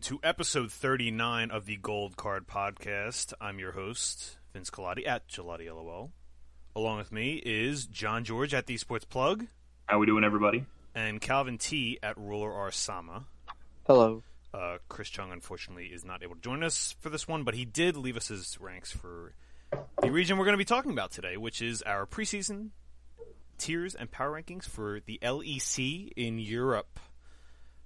[0.00, 0.18] everybody.
[0.18, 3.32] Welcome to episode 39 of the Gold Card Podcast.
[3.40, 6.12] I'm your host, Vince Colati at Gelati LOL.
[6.76, 9.46] Along with me is John George at the Sports Plug
[9.86, 10.64] How we doing, everybody?
[10.94, 13.24] and Calvin T at Ruler R Sama.
[13.88, 14.22] Hello.
[14.54, 17.64] Uh, Chris Chung, unfortunately, is not able to join us for this one, but he
[17.64, 19.34] did leave us his ranks for
[20.00, 22.70] the region we're going to be talking about today, which is our preseason
[23.58, 27.00] tiers and power rankings for the LEC in Europe.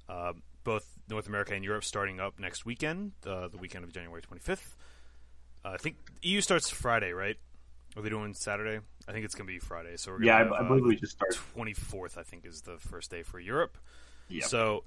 [0.08, 0.34] Uh,
[0.64, 4.74] both North America and Europe starting up next weekend, uh, the weekend of January 25th.
[5.64, 7.36] Uh, I think EU starts Friday, right?
[7.96, 8.80] Are they doing Saturday?
[9.06, 9.96] I think it's going to be Friday.
[9.96, 11.38] So we're gonna Yeah, I, have, I uh, believe we just started.
[11.56, 13.76] 24th, I think, is the first day for Europe.
[14.28, 14.44] Yep.
[14.44, 14.84] So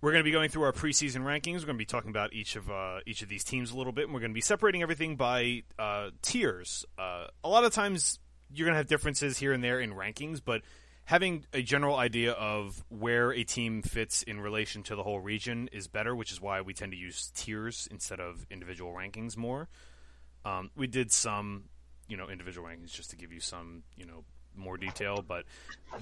[0.00, 1.60] we're going to be going through our preseason rankings.
[1.60, 3.92] We're going to be talking about each of uh, each of these teams a little
[3.92, 6.84] bit, and we're going to be separating everything by uh, tiers.
[6.98, 8.18] Uh, a lot of times,
[8.52, 10.62] you're going to have differences here and there in rankings, but
[11.08, 15.66] having a general idea of where a team fits in relation to the whole region
[15.72, 19.70] is better, which is why we tend to use tiers instead of individual rankings more.
[20.44, 21.64] Um, we did some,
[22.08, 24.22] you know, individual rankings just to give you some, you know,
[24.54, 25.46] more detail, but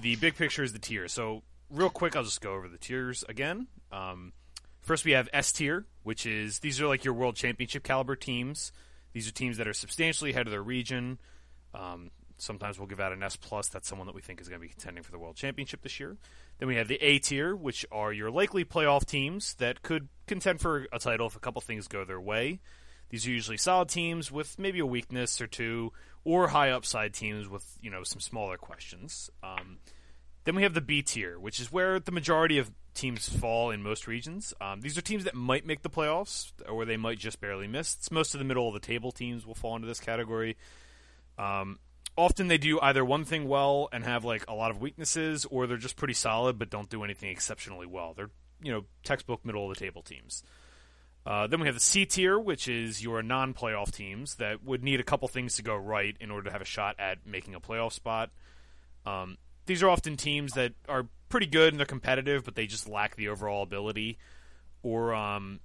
[0.01, 1.07] the big picture is the tier.
[1.07, 3.67] So, real quick, I'll just go over the tiers again.
[3.93, 4.33] Um,
[4.81, 8.73] first, we have S tier, which is these are like your world championship caliber teams.
[9.13, 11.17] These are teams that are substantially ahead of their region.
[11.73, 13.67] Um, sometimes we'll give out an S plus.
[13.67, 15.99] That's someone that we think is going to be contending for the world championship this
[15.99, 16.17] year.
[16.59, 20.61] Then we have the A tier, which are your likely playoff teams that could contend
[20.61, 22.59] for a title if a couple things go their way.
[23.09, 27.47] These are usually solid teams with maybe a weakness or two, or high upside teams
[27.47, 29.29] with you know some smaller questions.
[29.41, 29.77] Um,
[30.43, 33.83] then we have the B tier, which is where the majority of teams fall in
[33.83, 34.53] most regions.
[34.59, 37.95] Um, these are teams that might make the playoffs, or they might just barely miss.
[37.95, 40.57] It's most of the middle of the table teams will fall into this category.
[41.37, 41.79] Um,
[42.17, 45.67] often they do either one thing well and have like a lot of weaknesses, or
[45.67, 48.13] they're just pretty solid but don't do anything exceptionally well.
[48.13, 50.43] They're you know textbook middle of the table teams.
[51.25, 55.01] Uh, then we have the C tier, which is your non-playoff teams that would need
[55.01, 57.59] a couple things to go right in order to have a shot at making a
[57.59, 58.29] playoff spot.
[59.05, 62.87] Um, these are often teams that are pretty good and they're competitive, but they just
[62.87, 64.17] lack the overall ability.
[64.83, 65.59] Or um,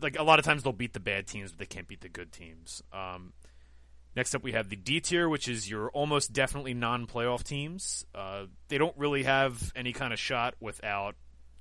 [0.00, 2.08] like a lot of times they'll beat the bad teams, but they can't beat the
[2.08, 2.82] good teams.
[2.92, 3.32] Um,
[4.18, 8.04] next up, we have the D tier, which is your almost definitely non-playoff teams.
[8.12, 11.14] Uh, they don't really have any kind of shot without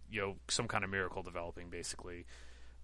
[0.09, 2.25] you know some kind of miracle developing, basically.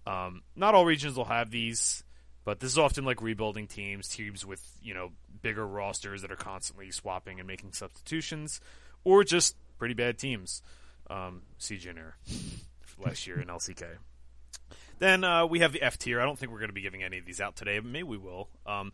[0.06, 2.04] Um, not all regions will have these,
[2.44, 5.10] but this is often like rebuilding teams, teams with you know
[5.42, 8.60] bigger rosters that are constantly swapping and making substitutions,
[9.02, 10.62] or just pretty bad teams.
[11.10, 12.16] Um, Jin Air
[13.04, 13.96] last year in LCK.
[15.00, 16.20] Then uh, we have the F tier.
[16.20, 18.04] I don't think we're going to be giving any of these out today, but maybe
[18.04, 18.48] we will.
[18.64, 18.92] Um,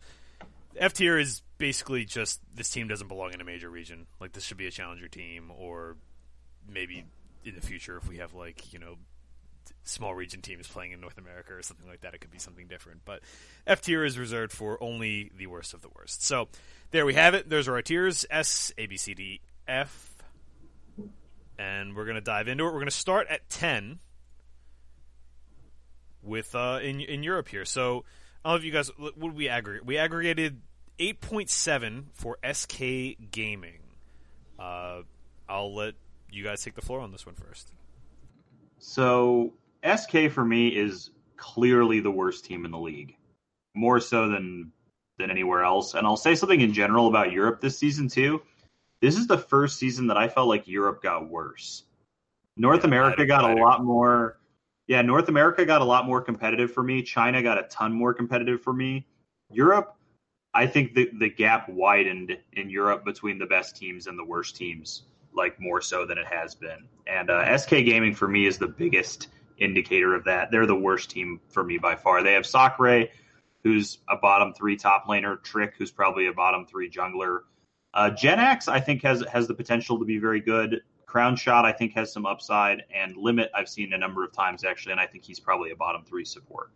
[0.77, 4.07] F tier is basically just this team doesn't belong in a major region.
[4.19, 5.95] Like this should be a challenger team, or
[6.67, 7.05] maybe
[7.43, 8.95] in the future if we have like you know
[9.83, 12.67] small region teams playing in North America or something like that, it could be something
[12.67, 13.01] different.
[13.05, 13.21] But
[13.67, 16.23] F tier is reserved for only the worst of the worst.
[16.23, 16.47] So
[16.91, 17.49] there we have it.
[17.49, 20.15] Those are our tiers: S, A, B, C, D, F,
[21.57, 22.73] and we're gonna dive into it.
[22.73, 23.99] We're gonna start at ten
[26.23, 27.65] with uh in in Europe here.
[27.65, 28.05] So
[28.43, 29.85] I don't know if you guys what did we aggregate?
[29.85, 30.61] We aggregated
[30.99, 32.79] eight point seven for SK
[33.31, 33.79] Gaming.
[34.57, 35.01] Uh,
[35.47, 35.95] I'll let
[36.31, 37.71] you guys take the floor on this one first.
[38.79, 39.53] So
[39.83, 43.15] SK for me is clearly the worst team in the league,
[43.75, 44.71] more so than
[45.17, 45.93] than anywhere else.
[45.93, 48.41] And I'll say something in general about Europe this season too.
[49.01, 51.83] This is the first season that I felt like Europe got worse.
[52.57, 54.37] North Yeah, America got a lot more.
[54.91, 57.01] Yeah, North America got a lot more competitive for me.
[57.01, 59.07] China got a ton more competitive for me.
[59.49, 59.95] Europe,
[60.53, 64.57] I think the the gap widened in Europe between the best teams and the worst
[64.57, 66.89] teams, like more so than it has been.
[67.07, 70.51] And uh, SK Gaming for me is the biggest indicator of that.
[70.51, 72.21] They're the worst team for me by far.
[72.21, 73.05] They have Sakura,
[73.63, 77.43] who's a bottom three top laner, Trick, who's probably a bottom three jungler.
[77.93, 80.81] Uh, Jenax, I think has has the potential to be very good.
[81.11, 84.93] Crownshot, I think, has some upside, and Limit, I've seen a number of times actually,
[84.93, 86.71] and I think he's probably a bottom three support.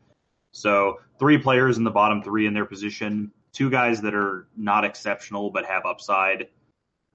[0.52, 4.84] So three players in the bottom three in their position, two guys that are not
[4.84, 6.48] exceptional but have upside.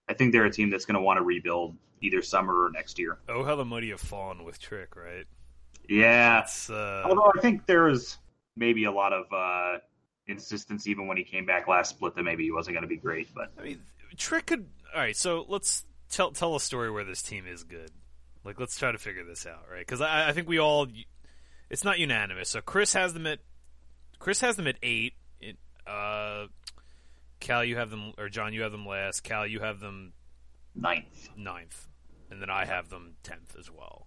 [0.09, 2.99] I think they're a team that's going to want to rebuild either summer or next
[2.99, 3.19] year.
[3.29, 5.27] Oh, how the mighty have fallen with Trick, right?
[5.89, 8.19] Yeah, uh, although I think there was
[8.57, 9.79] maybe a lot of uh,
[10.27, 12.97] insistence even when he came back last split that maybe he wasn't going to be
[12.97, 13.83] great, but I mean,
[14.17, 14.67] Trick could.
[14.95, 17.91] All right, so let's tell tell a story where this team is good.
[18.45, 19.81] Like, let's try to figure this out, right?
[19.81, 20.87] Because I, I think we all.
[21.69, 22.49] It's not unanimous.
[22.49, 23.39] So Chris has them at.
[24.19, 25.15] Chris has them at eight.
[25.41, 26.47] It, uh,
[27.39, 29.23] Cal, you have them, or John, you have them last.
[29.23, 30.13] Cal, you have them
[30.75, 31.31] ninth.
[31.37, 31.89] ninth,
[32.31, 34.07] and then I have them tenth as well.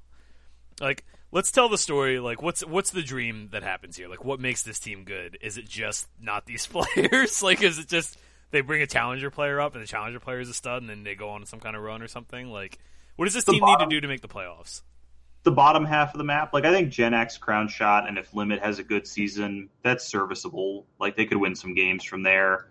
[0.82, 2.20] Like, let's tell the story.
[2.20, 4.08] Like, what's what's the dream that happens here?
[4.08, 5.38] Like, what makes this team good?
[5.42, 7.42] Is it just not these players?
[7.44, 8.18] like, is it just
[8.54, 11.04] they bring a challenger player up and the challenger player is a stud, and then
[11.04, 12.50] they go on some kind of run or something?
[12.50, 12.80] Like,
[13.18, 14.82] what does this The team bottom- need to do to make the playoffs?
[15.44, 18.62] the bottom half of the map, like I think Jenax crown shot, and if Limit
[18.62, 20.88] has a good season, that's serviceable.
[21.02, 22.68] Like they could win some games from there.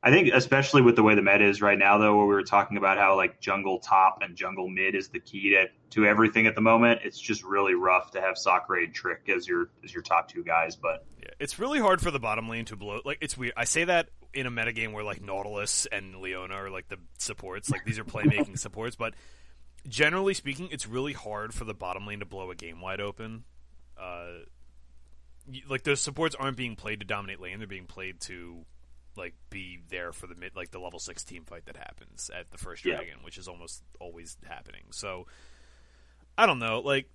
[0.00, 2.44] I think, especially with the way the meta is right now, though, where we were
[2.44, 6.46] talking about how like jungle top and jungle mid is the key to to everything
[6.46, 7.00] at the moment.
[7.02, 10.44] It's just really rough to have Sakurai and Trick as your as your top two
[10.44, 10.76] guys.
[10.76, 13.00] But Yeah, it's really hard for the bottom lane to blow.
[13.04, 13.54] Like it's weird.
[13.56, 17.70] I say that in a metagame where like Nautilus and Leona are like the supports.
[17.70, 19.14] Like these are playmaking supports, but
[19.88, 23.44] generally speaking, it's really hard for the bottom lane to blow a game wide open.
[23.98, 24.44] Uh,
[25.46, 28.64] y- like those supports aren't being played to dominate lane; they're being played to
[29.16, 32.50] like be there for the mid, like the level six team fight that happens at
[32.50, 32.96] the first Yeah.
[32.96, 34.82] dragon, which is almost always happening.
[34.90, 35.26] So
[36.36, 37.08] I don't know, like.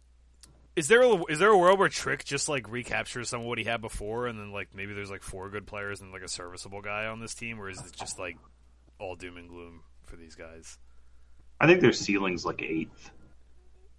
[0.79, 3.57] Is there a, is there a world where Trick just like recaptures some of what
[3.57, 6.29] he had before, and then like maybe there's like four good players and like a
[6.29, 8.37] serviceable guy on this team, or is it just like
[8.97, 10.77] all doom and gloom for these guys?
[11.59, 13.11] I think their ceiling's like eighth.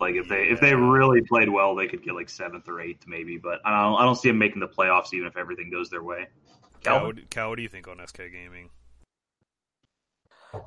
[0.00, 3.05] Like if they if they really played well, they could get like seventh or eighth
[3.06, 3.37] maybe.
[3.37, 6.03] But I don't I don't see them making the playoffs even if everything goes their
[6.03, 6.29] way.
[6.83, 7.17] Cal, Calvin?
[7.17, 8.71] what, Cal, what do you think on SK Gaming?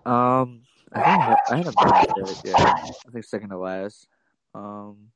[0.06, 0.62] Um,
[0.94, 2.56] I think I had a bad yeah.
[2.56, 4.08] I think second to last.
[4.54, 5.08] Um,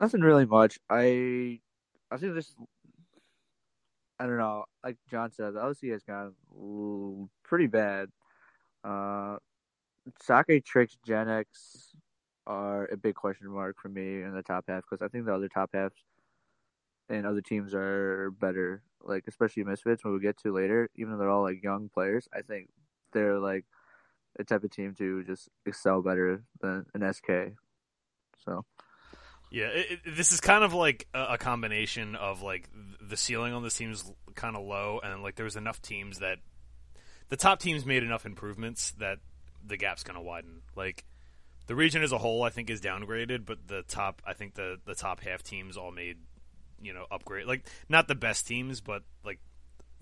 [0.00, 0.78] nothing really much.
[0.88, 1.60] I
[2.10, 2.54] I think this.
[4.18, 4.64] I don't know.
[4.84, 6.34] Like John said, the OC has gone
[7.42, 8.08] pretty bad.
[8.84, 9.36] Uh,
[10.22, 11.44] Sake Tricks Jenax
[12.46, 15.34] are a big question mark for me in the top half because I think the
[15.34, 16.04] other top halves
[17.08, 18.82] and other teams are better.
[19.02, 22.28] Like especially Misfits when we get to later, even though they're all like young players,
[22.34, 22.68] I think
[23.12, 23.64] they're like
[24.38, 27.54] a type of team to just excel better than an SK.
[28.44, 28.64] So
[29.50, 32.68] Yeah, it, it, this is kind of like a, a combination of like
[33.00, 36.38] the ceiling on this team's kind of low, and like there's enough teams that
[37.28, 39.18] the top teams made enough improvements that
[39.66, 40.62] the gap's going to widen.
[40.76, 41.04] Like
[41.66, 44.78] the region as a whole, I think is downgraded, but the top, I think the
[44.84, 46.18] the top half teams all made
[46.80, 47.46] you know upgrade.
[47.46, 49.40] Like not the best teams, but like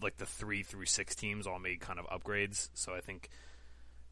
[0.01, 2.69] like the three through six teams all made kind of upgrades.
[2.75, 3.31] So I think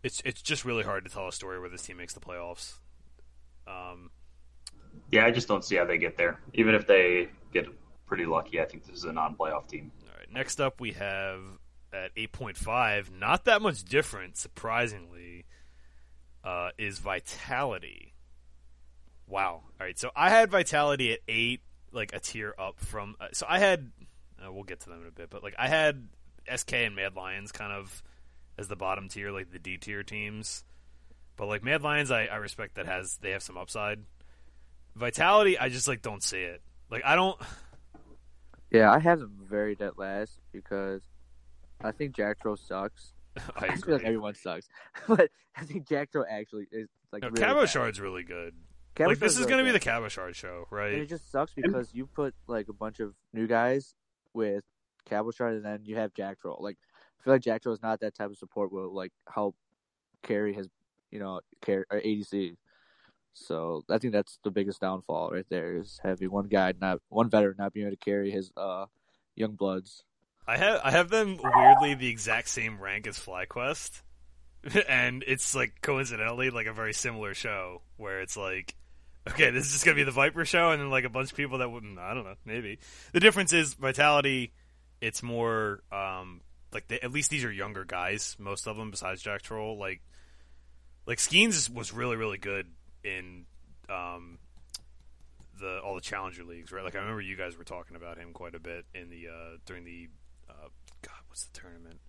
[0.02, 2.74] it's it's just really hard to tell a story where this team makes the playoffs.
[3.66, 4.10] Um,
[5.10, 6.40] Yeah, I just don't see how they get there.
[6.54, 7.66] Even if they get
[8.06, 9.92] pretty lucky, I think this is a non-playoff team.
[10.02, 10.32] All right.
[10.32, 11.40] Next up, we have
[11.92, 15.44] at 8.5, not that much different, surprisingly,
[16.44, 18.14] uh, is Vitality.
[19.26, 19.62] Wow.
[19.80, 19.98] All right.
[19.98, 21.60] So I had Vitality at 8,
[21.92, 23.16] like a tier up from.
[23.20, 23.90] Uh, so I had.
[24.44, 26.08] Uh, we'll get to them in a bit, but like I had
[26.54, 28.02] SK and Mad Lions kind of
[28.58, 30.62] as the bottom tier, like the D tier teams.
[31.36, 34.00] But like Mad Lions, I, I respect that has they have some upside.
[34.96, 36.62] Vitality, I just like don't see it.
[36.90, 37.38] Like I don't.
[38.70, 41.02] yeah, I have them very dead last because
[41.82, 43.12] I think Jactroll sucks.
[43.56, 44.68] I I, feel like everyone sucks,
[45.08, 47.98] but I think Jactroll actually is like No, really Cabo bad.
[47.98, 48.54] Really good.
[48.94, 50.92] Cabo like this is really going to be the Cabochard Cabo Shard show, And right?
[50.94, 53.94] it just sucks because you put like a bunch of new guys
[54.32, 54.64] with
[55.04, 56.60] Cabochard, and then you have Jactroll.
[56.60, 56.78] Like
[57.20, 59.54] I feel like Jactroll is not that type of support will like help
[60.22, 60.68] carry his,
[61.10, 62.56] you know, carry or ADC.
[63.36, 67.28] So I think that's the biggest downfall right there is having one guy not one
[67.28, 68.86] veteran not being able to carry his uh
[69.34, 70.04] young bloods.
[70.46, 74.02] I have I have them weirdly the exact same rank as FlyQuest,
[74.88, 78.74] and it's like coincidentally like a very similar show where it's like,
[79.28, 81.36] okay, this is just gonna be the Viper show, and then like a bunch of
[81.36, 81.98] people that wouldn't.
[81.98, 82.78] I don't know, maybe
[83.12, 84.52] the difference is Vitality.
[85.02, 86.40] It's more um
[86.72, 89.78] like they, at least these are younger guys, most of them besides Jactroll.
[89.78, 90.00] Like
[91.06, 92.66] like Skeanz was really really good
[93.06, 93.44] in
[93.88, 94.38] um
[95.58, 96.84] the all the challenger leagues, right?
[96.84, 99.56] Like I remember you guys were talking about him quite a bit in the uh
[99.64, 100.08] during the
[100.50, 100.68] uh
[101.02, 102.00] God, what's the tournament?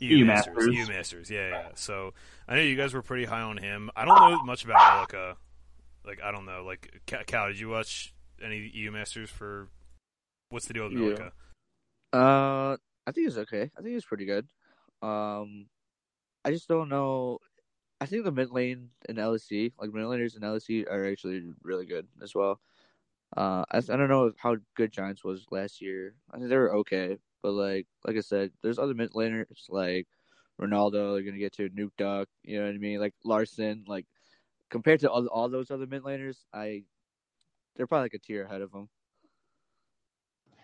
[0.00, 0.66] EU Masters.
[0.66, 1.68] EU Masters, yeah, yeah.
[1.74, 2.14] So
[2.48, 3.90] I know you guys were pretty high on him.
[3.96, 5.36] I don't know much about Elica.
[6.04, 6.64] Like I don't know.
[6.64, 9.68] Like Cal, did you watch any EU Masters for?
[10.50, 10.98] What's the deal with Yeah.
[10.98, 11.30] Milica?
[12.12, 13.70] Uh, I think it's okay.
[13.76, 14.46] I think it's pretty good.
[15.02, 15.66] Um,
[16.44, 17.38] I just don't know.
[18.04, 21.86] I think the mid lane in LEC, like mid laners in LEC, are actually really
[21.86, 22.60] good as well.
[23.34, 26.14] Uh, I, I don't know how good Giants was last year.
[26.30, 30.06] I think they were okay, but like like I said, there's other mid laners like
[30.60, 31.14] Ronaldo.
[31.14, 32.26] They're gonna get to Nukeduck.
[32.42, 33.00] You know what I mean?
[33.00, 33.84] Like Larssen.
[33.86, 34.04] Like
[34.68, 36.82] compared to all, all those other mid laners, I
[37.74, 38.90] they're probably like a tier ahead of them.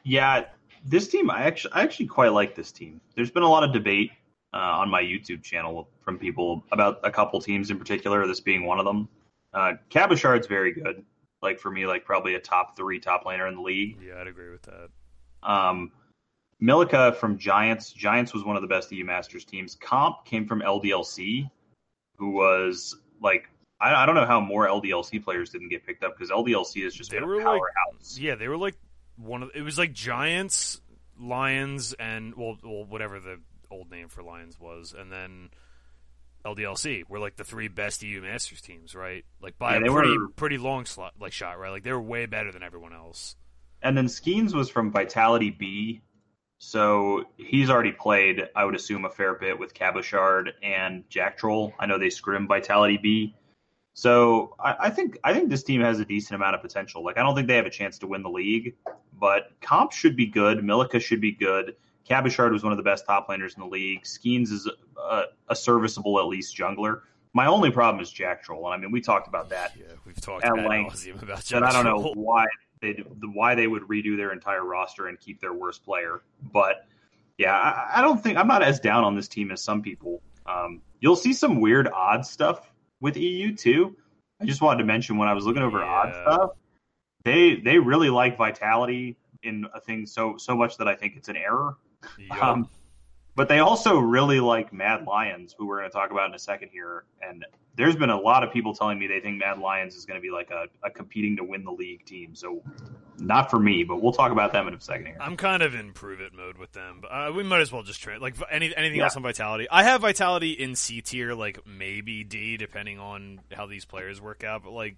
[0.05, 0.45] Yeah,
[0.85, 3.01] this team I actually I actually quite like this team.
[3.17, 4.11] There's been a lot of debate
[4.53, 8.67] uh, on my YouTube channel from people about a couple teams in particular, this being
[8.67, 9.09] one of them.
[9.55, 11.05] Uh, Cabochard's very good.
[11.41, 13.97] Like for me, like probably a top three top laner in the league.
[14.05, 14.89] Yeah, I'd agree with that.
[15.49, 15.93] Um,
[16.61, 17.93] Milica from Giants.
[17.93, 19.77] Giants was one of the best EU Masters teams.
[19.77, 21.49] Comp came from LDLC,
[22.17, 23.49] who was like
[23.81, 26.93] I, I don't know how more LDLC players didn't get picked up because LDLC is
[26.93, 27.63] just They were a like-
[28.19, 28.75] Yeah, they were like
[29.17, 29.51] one of.
[29.55, 30.81] It was like Giants,
[31.19, 33.39] Lions, and well, well, whatever the
[33.71, 35.49] old name for Lions was, and then
[36.45, 39.25] LDLC were like the three best EU Masters teams, right?
[39.43, 41.71] Like by Yeah, a pretty were- pretty long slot, like shot, right?
[41.71, 43.37] Like they were way better than everyone else.
[43.83, 46.03] And then Skeanz was from Vitality B,
[46.59, 51.73] so he's already played, I would assume, a fair bit with Cabochard and Jactroll.
[51.79, 53.35] I know they scrim Vitality B.
[53.95, 57.03] So I, I think I think this team has a decent amount of potential.
[57.05, 58.75] Like I don't think they have a chance to win the league,
[59.19, 60.59] but Comp should be good.
[60.59, 61.77] Milica should be good.
[62.11, 64.03] Cabochard was one of the best top laners in the league.
[64.03, 67.03] Skeanz is a, a serviceable at least jungler.
[67.35, 70.45] My only problem is Jactroll, and I mean we talked about that Yeah, we've talked
[70.45, 71.07] At length.
[71.23, 72.47] about but I don't know why
[72.81, 76.23] they why they would redo their entire roster and keep their worst player.
[76.53, 76.85] But
[77.39, 80.21] yeah, I, I don't think I'm not as down on this team as some people.
[80.47, 83.97] Um, you'll see some weird odd stuff with EU too.
[84.41, 86.51] I just wanted to mention when I was looking over odd stuff,
[87.25, 91.29] they they really like vitality in a thing so so much that I think it's
[91.29, 91.77] an error.
[92.19, 92.43] Yup.
[92.43, 92.69] Um,
[93.37, 96.39] but they also really like Mad Lions, who we're going to talk about in a
[96.39, 97.05] second here.
[97.27, 100.19] And there's been a lot of people telling me they think Mad Lions is going
[100.19, 102.35] to be like a, a competing to win the league team.
[102.35, 102.63] So
[103.19, 105.17] not for me, but we'll talk about them in a second here.
[105.21, 107.83] I'm kind of in prove it mode with them, but uh, we might as well
[107.83, 109.05] just trade like any anything Yeah.
[109.05, 109.69] else on Vitality.
[109.71, 114.43] I have Vitality in C tier, like maybe D, depending on how these players work
[114.43, 114.65] out.
[114.65, 114.97] But like,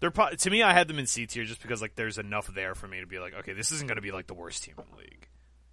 [0.00, 2.46] they're pro- to me, I had them in C tier just because like there's enough
[2.54, 4.62] there for me to be like, okay, this isn't going to be like the worst
[4.64, 5.26] team in the league.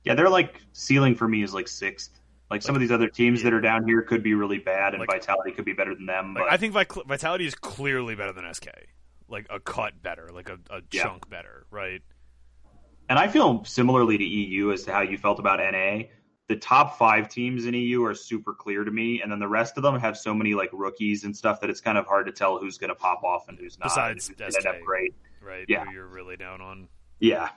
[0.05, 2.19] Yeah, they're like ceiling for me is like sixth.
[2.51, 5.00] Like some of these other teams that are down here could be really bad, and
[5.01, 6.35] Like- Vitality could be better than them.
[6.35, 8.67] Like, I think Vitality is clearly better than SK,
[9.27, 11.03] like a cut better, like a, a Yeah.
[11.03, 12.01] chunk better, right?
[13.07, 16.05] and I feel similarly to EU as to how you felt about NA.
[16.47, 19.77] The top five teams in EU are super clear to me, and then the rest
[19.77, 22.31] of them have so many like rookies and stuff that it's kind of hard to
[22.31, 23.85] tell who's going to pop off and who's not.
[23.89, 24.65] Besides who's SK.
[24.67, 25.13] up great.
[25.41, 25.65] Right?
[25.67, 25.85] Yeah.
[25.85, 26.88] Who you're really down on.
[27.19, 27.50] Yeah.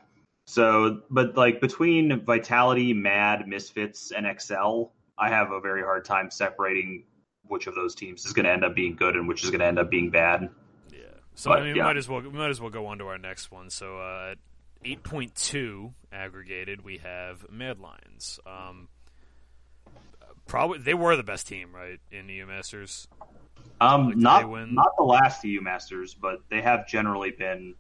[0.49, 4.85] So, but like between Vitality, Mad, Misfits, and XL,
[5.19, 7.05] I have a very hard time separating
[7.43, 9.61] which of those teams is going to end up being good and which is going
[9.61, 10.49] to end up being bad.
[10.91, 11.01] Yeah.
[11.35, 11.83] So But, I mean, yeah.
[11.83, 13.69] we might as well we might as well go on to our next one.
[13.69, 14.37] So uh,
[14.87, 18.41] eight point two aggregated, we have Mad Lions.
[18.47, 18.89] Um,
[20.47, 23.07] probably they were the best team, right, in the EU Masters.
[23.83, 27.75] Um, Like, not not the last EU Masters, but they have generally been.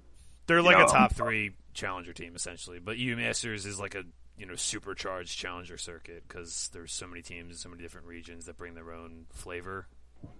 [0.46, 4.04] They're like know, a top three challenger team essentially, but EU Masters is like a
[4.36, 8.46] you know supercharged challenger circuit because there's so many teams in so many different regions
[8.46, 9.86] that bring their own flavor.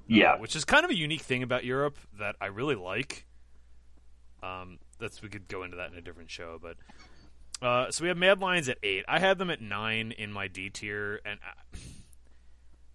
[0.09, 3.27] Yeah, which is kind of a unique thing about Europe that I really like.
[4.43, 6.77] Um, that's we could go into that in a different show, but
[7.63, 9.05] uh, so we have Mad Lions at eight.
[9.09, 11.79] I had them at nine in my D tier, and I,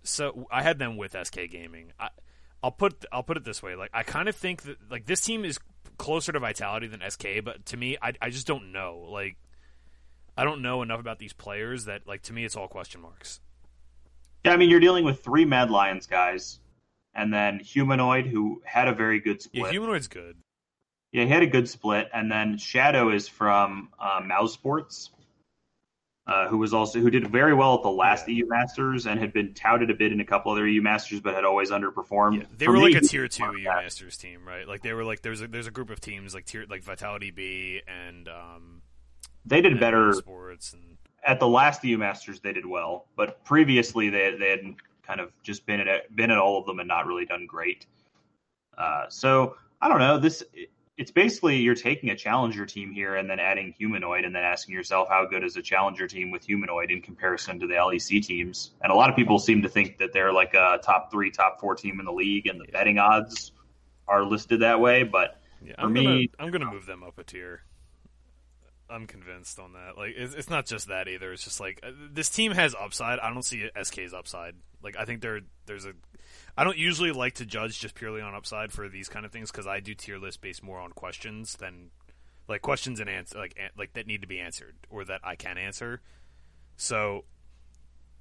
[0.04, 1.94] so I had them with SK Gaming.
[2.00, 2.10] I,
[2.62, 5.22] I'll put I'll put it this way: like I kind of think that like this
[5.22, 5.60] team is
[6.04, 9.08] closer to Vitality than SK, but to me, I I just don't know.
[9.10, 9.38] Like
[10.38, 13.40] I don't know enough about these players that like to me it's all question marks.
[14.44, 14.52] yeah.
[14.54, 16.60] I mean, you're dealing with three Mad Lions guys,
[17.16, 19.72] and then Humanoid, who had a very good Yeah, split.
[19.72, 20.36] Humanoid's good.
[21.12, 25.10] Yeah, he had a good split, and then Shadow is from uh, mousesports,
[26.26, 28.36] uh, who was also who did very well at the last Yeah.
[28.36, 31.34] EU Masters and had been touted a bit in a couple other EU Masters, but
[31.36, 32.40] had always underperformed.
[32.40, 33.84] Yeah, they For were me, like a tier two EU that.
[33.84, 34.68] Masters team, right?
[34.68, 37.32] Like they were like there's a there's a group of teams like tier like Vitality
[37.32, 38.82] B and um
[39.46, 42.40] They did and better sports and at the last EU Masters.
[42.40, 44.62] They did well, but previously they they had
[45.06, 47.86] kind of just been at been at all of them and not really done great.
[48.78, 50.42] Uh, so I don't know this.
[50.98, 54.76] It's basically you're taking a challenger team here and then adding humanoid and then asking
[54.76, 58.72] yourself how good is a challenger team with humanoid in comparison to the LEC teams.
[58.84, 61.60] And a lot of people seem to think that they're like a top three, top
[61.60, 63.54] four team in the league, and the betting odds
[64.08, 65.02] are listed that way.
[65.02, 67.64] But yeah, For I'm me- gonna I'm gonna move them up a tier.
[68.94, 69.98] I'm convinced on that.
[69.98, 71.34] Like it's, it's not just that either.
[71.34, 73.20] It's just like uh, this team has upside.
[73.20, 74.56] I don't see SK's upside.
[74.84, 75.94] Like I think there there's a
[76.56, 79.52] I don't usually like to judge just purely on upside for these kind of things
[79.52, 81.90] because I do tier list based more on questions than
[82.48, 85.36] like questions and answer like an- like that need to be answered or that I
[85.36, 86.02] can answer.
[86.78, 87.26] So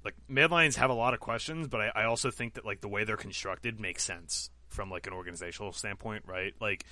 [0.03, 2.81] like Mad Lions have a lot of questions, but I, I also think that like
[2.81, 6.53] the way they're constructed makes sense from like an organizational standpoint, right?
[6.59, 6.85] Like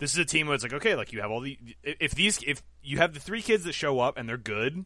[0.00, 2.40] this is a team where it's like okay, like you have all the if these
[2.46, 4.84] if you have the three kids that show up and they're good,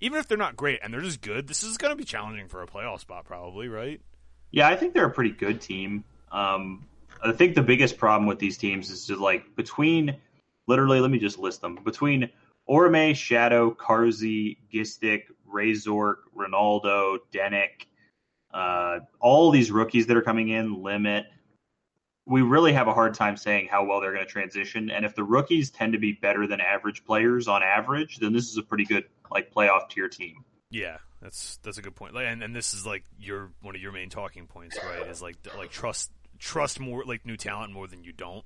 [0.00, 2.48] even if they're not great and they're just good, this is going to be challenging
[2.48, 4.00] for a playoff spot probably, right?
[4.50, 6.04] Yeah, I think they're a pretty good team.
[6.32, 6.86] Um,
[7.22, 10.16] I think the biggest problem with these teams is just like between
[10.66, 12.30] literally, let me just list them between
[12.68, 17.86] Orome, Shadow, Carzzy, Gistic, Razork, Ronaldo, Denyk,
[18.52, 21.26] uh, all these rookies that are coming in, Limit.
[22.26, 24.90] We really have a hard time saying how well they're going to transition.
[24.90, 28.48] And if the rookies tend to be better than average players on average, then this
[28.48, 30.44] is a pretty good like playoff tier team.
[30.70, 32.14] Yeah, that's that's a good point.
[32.14, 35.06] Like, and and this is like your one of your main talking points, right?
[35.06, 38.44] Is like like trust trust more like new talent more than you don't.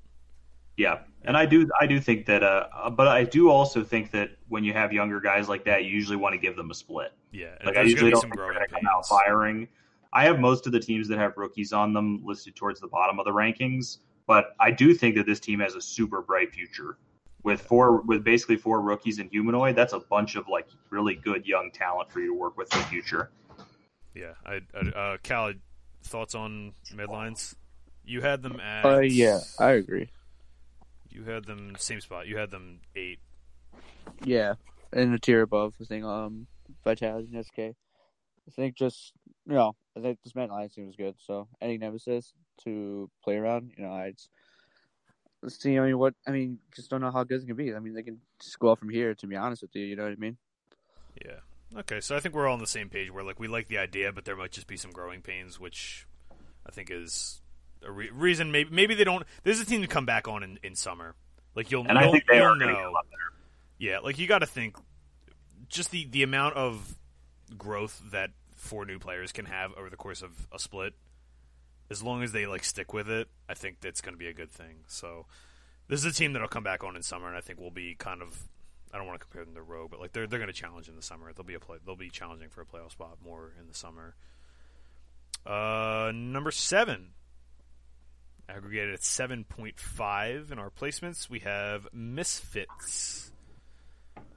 [0.77, 4.29] Yeah, and I do I do think that, uh, but I do also think that
[4.47, 7.11] when you have younger guys like that, you usually want to give them a split.
[7.33, 9.67] Yeah, Like I usually don't think they're going to come out firing.
[10.11, 13.19] I have most of the teams that have rookies on them listed towards the bottom
[13.19, 16.97] of the rankings, but I do think that this team has a super bright future
[17.43, 19.75] with four with basically four rookies and humanoid.
[19.75, 22.79] That's a bunch of like really good young talent for you to work with in
[22.79, 23.31] the future.
[24.15, 25.53] Yeah, I, I uh, Cal,
[26.03, 27.55] thoughts on Mad Lions?
[28.03, 28.85] You had them at.
[28.85, 30.09] Uh, yeah, I agree.
[31.09, 32.27] You had them same spot.
[32.27, 33.19] You had them eight.
[34.23, 34.55] Yeah,
[34.91, 36.47] in the tier above, I think um
[36.83, 37.59] Vitality and SK.
[37.59, 39.13] I think just
[39.45, 41.15] you know, I think this Mad Lions team was good.
[41.19, 44.29] So any nemesis to play around, you know, I just
[45.41, 45.77] let's see.
[45.77, 47.73] I mean, what I mean, just don't know how good it can be.
[47.73, 49.13] I mean, they can just go up from here.
[49.15, 50.37] To be honest with you, you know what I mean?
[51.25, 51.39] Yeah.
[51.77, 53.11] Okay, so I think we're all on the same page.
[53.11, 56.07] Where like we like the idea, but there might just be some growing pains, which
[56.65, 57.41] I think is
[57.85, 58.51] a re- reason.
[58.51, 59.23] Maybe maybe they don't.
[59.43, 61.15] There's a team to come back on in, in summer.
[61.55, 62.65] Like you'll, And I you'll, think they you'll are know.
[62.65, 63.19] come up there.
[63.77, 64.77] Yeah, like you got to think
[65.67, 66.95] just the the amount of
[67.57, 70.93] growth that four new players can have over the course of a split.
[71.89, 74.33] As long as they like stick with it, I think that's going to be a
[74.33, 74.81] good thing.
[74.87, 75.25] So
[75.87, 77.95] this is a team that'll come back on in summer, and I think we'll be
[77.95, 78.37] kind of.
[78.93, 80.87] I don't want to compare them to Rogue, but like they're they're going to challenge
[80.87, 81.31] in the summer.
[81.33, 81.77] They'll be a play.
[81.85, 84.15] They'll be challenging for a playoff spot more in the summer.
[85.45, 87.09] Uh, number seven,
[88.47, 91.29] aggregated at seven point five in our placements.
[91.29, 93.31] We have Misfits.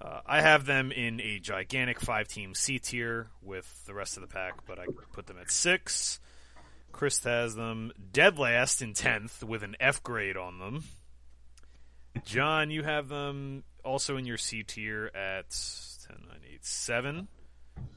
[0.01, 4.23] Uh, I have them in a gigantic five team C tier with the rest of
[4.23, 6.21] the pack, but I put them at six.
[6.93, 10.85] Chris has them dead last in 10th with an F grade on them.
[12.25, 15.51] John, you have them also in your C tier at
[16.09, 17.29] 10, 9, 8, 7.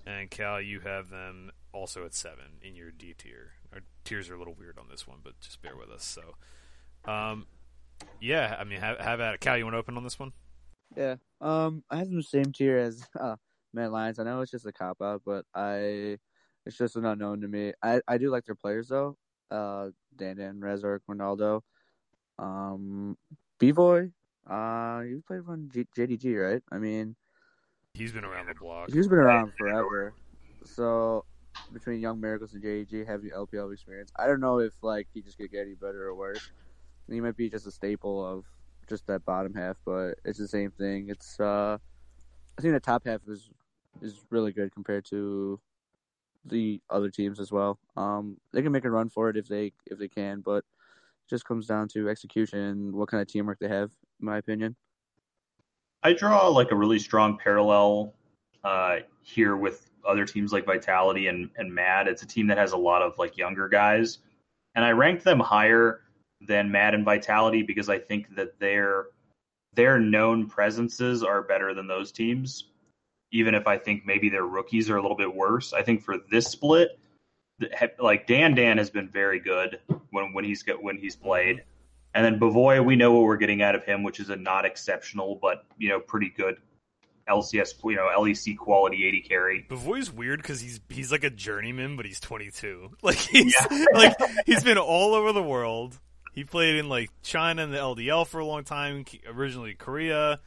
[0.08, 3.52] And Cal, you have them also at 7 in your D tier.
[3.74, 6.06] Our tiers are a little weird on this one, but just bear with us.
[6.06, 7.45] So, um,
[8.21, 9.39] yeah, I mean, have, have at it.
[9.41, 10.32] Cal, you want to open on this one?
[10.96, 11.16] Yeah.
[11.42, 13.36] Um, I have the same tier as uh,
[13.74, 14.20] Lions.
[14.20, 16.18] I know it's just a cop out, but I
[16.66, 17.74] it's just an unknown to me.
[17.84, 19.18] I I do like their players though.
[19.52, 21.62] Uh, Dan Dan, Razork, Ronaldo,
[22.40, 23.18] um,
[23.60, 24.12] Bvoy.
[24.50, 26.62] Uh, you played G- JDG, right?
[26.72, 27.16] I mean,
[27.94, 28.90] He's been around the block.
[28.92, 30.14] he's been around forever.
[30.66, 31.26] So
[31.74, 34.12] between Young Miracles and JDG, heavy LPL experience.
[34.18, 36.52] I don't know if like he just could get any better or worse.
[37.10, 38.46] He might be just a staple of
[38.88, 41.10] just that bottom half, but it's the same thing.
[41.10, 41.78] It's uh,
[42.58, 43.50] I think the top half is
[44.02, 45.60] is really good compared to
[46.45, 47.80] the other teams as well.
[47.98, 51.30] Um, they can make a run for it if they if they can, but it
[51.30, 54.76] just comes down to execution, what kind of teamwork they have, in my opinion.
[56.04, 58.13] I draw like a really strong parallel
[58.63, 62.08] uh, here with other teams like Vitality and, and Mad.
[62.08, 64.19] It's a team that has a lot of like younger guys,
[64.76, 66.02] and I ranked them higher
[66.41, 69.08] than Mad and Vitality because I think that their
[69.74, 72.65] their known presences are better than those teams.
[73.32, 76.17] Even if I think maybe their rookies are a little bit worse, I think for
[76.32, 76.98] this split,
[78.00, 79.80] like Dan Dan has been very good
[80.12, 81.63] when when he's got when he's played.
[82.13, 84.63] And then Bavoy, we know what we're getting out of him, which is a not
[84.63, 86.58] exceptional, but you know, pretty good
[87.28, 89.65] LCS, you know, LEC quality AD carry.
[89.69, 92.91] Bavoy's weird because he's he's like a journeyman, but he's 22.
[93.02, 93.56] Like he's
[93.93, 96.00] like he's been all over the world.
[96.36, 99.06] He played in like China and the LDL for a long time.
[99.28, 100.39] Originally Korea.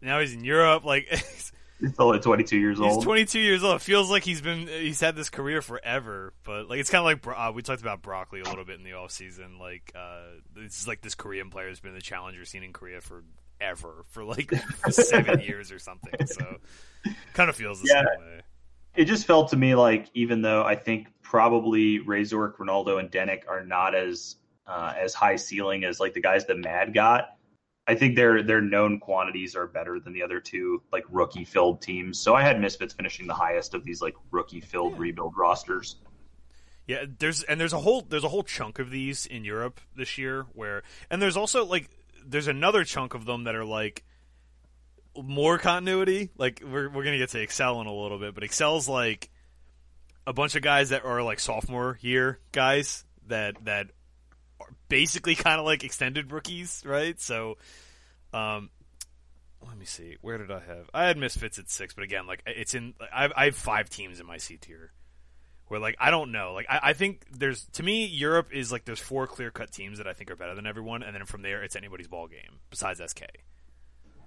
[0.00, 0.84] Now he's in Europe.
[0.84, 1.08] Like
[1.80, 2.94] He's only 22 years old.
[2.94, 3.74] he's 22 years old.
[3.76, 6.32] It feels like he's been he's had this career forever.
[6.44, 8.84] But like it's kind of like uh, we talked about broccoli a little bit in
[8.84, 9.58] the off season.
[9.58, 10.20] Like uh,
[10.58, 13.24] it's like this Korean player has been in the challenger scene in Korea for
[13.60, 14.52] ever for like
[14.90, 16.26] seven years or something.
[16.26, 16.58] So
[17.32, 18.02] kind of feels the Yeah.
[18.16, 18.40] same way.
[18.94, 23.48] it just felt to me like even though I think probably Razork, Ronaldo, and Denyk
[23.48, 27.36] are not as uh, as high ceiling as like the guys that Mad got,
[27.86, 31.82] I think their their known quantities are better than the other two like rookie filled
[31.82, 32.18] teams.
[32.18, 35.96] So I had Misfits finishing the highest of these like rookie filled rebuild rosters.
[36.86, 40.16] Yeah, there's and there's a whole there's a whole chunk of these in Europe this
[40.16, 41.90] year where and there's also like
[42.24, 44.04] there's another chunk of them that are like
[45.20, 46.30] more continuity.
[46.36, 49.28] Like we're we're gonna get to Excel in a little bit, but Excel's like
[50.26, 53.90] a bunch of guys that are like sophomore year guys that that
[54.88, 57.20] basically kind of like extended rookies, right?
[57.20, 57.58] So,
[58.32, 58.70] um,
[59.66, 60.16] let me see.
[60.20, 60.90] Where did I have?
[60.92, 62.94] I had Misfits at six, but again, like it's in.
[63.12, 64.92] I I have five teams in my C tier.
[65.68, 68.84] Where like I don't know, like I, I think there's to me Europe is like
[68.84, 71.42] there's four clear cut teams that I think are better than everyone, and then from
[71.42, 73.22] there it's anybody's ball game besides SK.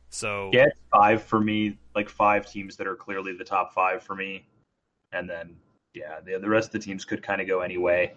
[0.10, 1.78] So Yeah, five for me.
[1.94, 4.46] Like five teams that are clearly the top five for me,
[5.12, 5.56] and then
[5.94, 8.14] yeah, the the rest of the teams could kind of go any way.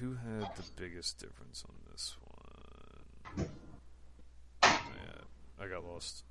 [0.00, 2.16] Who had the biggest difference on this
[3.36, 3.48] one?
[4.62, 6.24] Yeah, I got lost.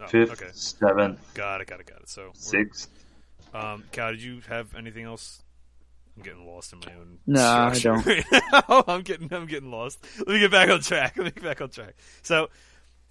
[0.00, 2.08] Oh, Fifth, okay, seventh, got it, got it, got it.
[2.08, 2.88] So, sixth.
[3.52, 5.42] um, Cal, did you have anything else?
[6.16, 7.18] I'm getting lost in my own.
[7.26, 8.24] No, I structure right
[8.68, 8.84] now.
[8.88, 10.04] I'm getting, I'm getting lost.
[10.18, 11.16] Let me get back on track.
[11.16, 11.94] Let me get back on track.
[12.22, 12.48] So,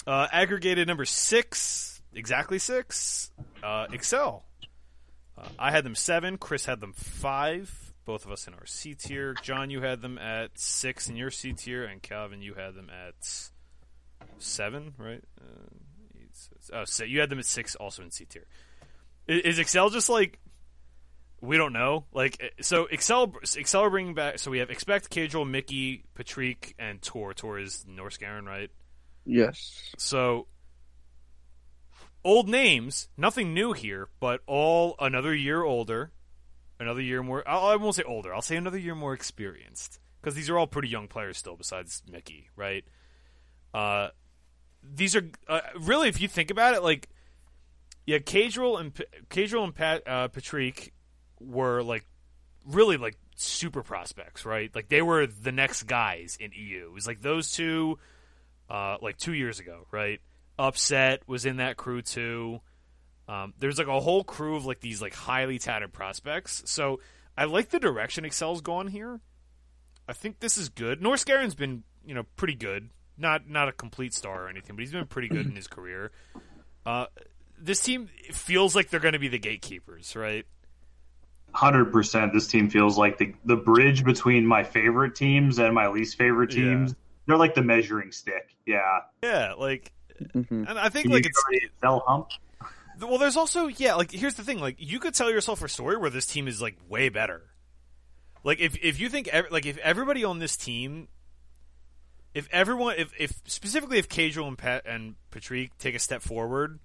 [0.08, 3.32] uh, aggregated number six, exactly six.
[3.62, 4.44] Uh, Excel.
[5.38, 6.38] Uh, I had them seven.
[6.38, 7.93] Chris had them five.
[8.06, 9.34] Both of us in our C tier.
[9.42, 12.90] John, you had them at six in your C tier, and Calvin, you had them
[12.90, 13.16] at
[14.40, 15.24] seven, right?
[15.40, 15.76] Uh,
[16.20, 18.46] eight, six- oh, so you had them at six, also in C tier.
[19.30, 20.40] I- Is Excel just like
[21.42, 22.06] we don't know?
[22.14, 24.40] Like, uh, so Excel, Excel bringing back.
[24.40, 27.34] So we have expect, Caedrel, Mickey, Patrik, and Tore.
[27.34, 28.70] Tore is Norskeren, right?
[29.26, 29.94] Yes.
[29.98, 30.48] So
[32.24, 36.12] old names, nothing new here, but all another year older,
[36.84, 37.48] another year more.
[37.48, 38.34] I won't say older.
[38.34, 42.04] I'll say another year more experienced because these are all pretty young players still, besides
[42.10, 42.84] Mickey, right?
[43.74, 44.10] Uh,
[44.84, 47.10] these are uh, really, if you think about it, like
[48.06, 49.06] yeah, Caedrel and P-
[49.58, 50.92] and Pat uh, Patrik
[51.40, 52.06] were like
[52.66, 54.74] really like super prospects, right?
[54.74, 56.86] Like they were the next guys in EU.
[56.88, 58.00] It was like those two
[58.70, 60.20] uh, like two years ago, right?
[60.60, 62.62] Upset was in that crew too.
[63.28, 66.64] Um, there's like a whole crew of like these like highly touted prospects.
[66.66, 67.00] So
[67.38, 69.22] I like the direction Excel's gone here.
[70.08, 71.02] I think this is good.
[71.02, 72.90] Norskeren's been you know pretty good.
[73.18, 76.12] Not not a complete star or anything, but he's been pretty good in his career.
[76.86, 77.06] Uh,
[77.58, 80.46] this team feels like they're going to be the gatekeepers, right?
[81.54, 82.34] Hundred percent.
[82.34, 86.52] This team feels like the the bridge between my favorite teams and my least favorite
[86.52, 86.64] Yeah.
[86.64, 86.96] teams.
[87.28, 88.56] They're like the measuring stick.
[88.66, 88.82] Yeah.
[89.22, 89.94] Yeah, like,
[90.34, 92.30] hmm and I think Can like you it's already tell hump?
[93.00, 95.98] Well, there's also yeah, like here's the thing, like you could tell yourself a story
[95.98, 97.50] where this team is like way better.
[98.44, 101.08] Like if if you think ev- like if everybody on this team,
[102.34, 106.80] if everyone if if specifically if Caedrel and Pat and Patrik take a step forward,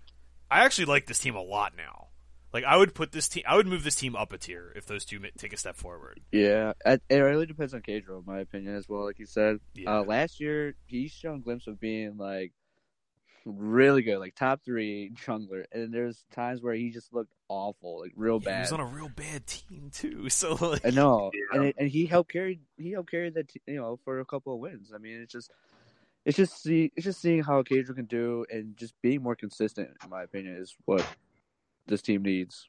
[0.50, 2.08] I actually like this team a lot now.
[2.52, 4.86] Like I would put this team, I would move this team up a tier if
[4.86, 6.20] those two take a step forward.
[6.32, 9.04] Yeah, it, it really depends on Caedrel, in my opinion, as well.
[9.04, 12.52] Like you said, Yeah, uh, last year he's shown glimpse of being like
[13.44, 18.12] really good, like top three jungler, and there's times where he just looked awful, like
[18.16, 20.28] real Yeah, he was on a real bad team too.
[20.30, 21.56] So like, I know, Yeah.
[21.58, 24.54] and it, and he helped carry he helped carry that you know for a couple
[24.54, 24.92] of wins.
[24.94, 25.50] I mean, it's just
[26.24, 29.90] it's just see it's just seeing how Caedrel can do and just being more consistent.
[30.02, 31.06] In my opinion, is what
[31.86, 32.68] this team needs.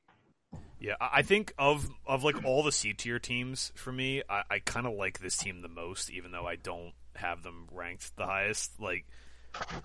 [0.80, 4.44] Yeah, I I think of of like all the C tier teams for me, I,
[4.50, 8.16] I kind of like this team the most, even though I don't have them ranked
[8.16, 8.80] the highest.
[8.80, 9.06] Like,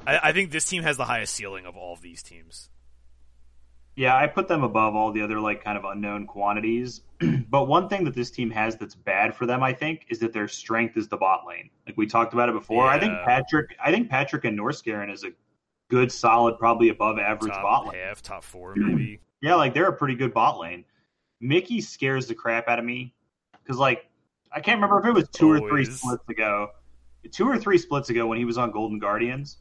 [0.06, 2.70] I, I think this team has the highest ceiling of all of these teams.
[3.96, 7.02] Yeah, I put them above all the other like kind of unknown quantities.
[7.48, 10.32] but one thing that this team has that's bad for them, I think, is that
[10.32, 11.70] their strength is the bot lane.
[11.86, 12.86] Like we talked about it before.
[12.86, 15.28] I think Patrik I think Patrik and Norskeren is a
[15.88, 18.02] good, solid, probably above average bot lane.
[18.02, 19.20] half, top four, maybe.
[19.42, 20.86] Yeah, like they're a pretty good bot lane.
[21.38, 23.12] Mickey scares the crap out of me
[23.62, 24.06] because, like,
[24.50, 26.70] I can't remember if it was two or three splits ago,
[27.32, 29.58] two or three splits ago when he was on Golden Guardians.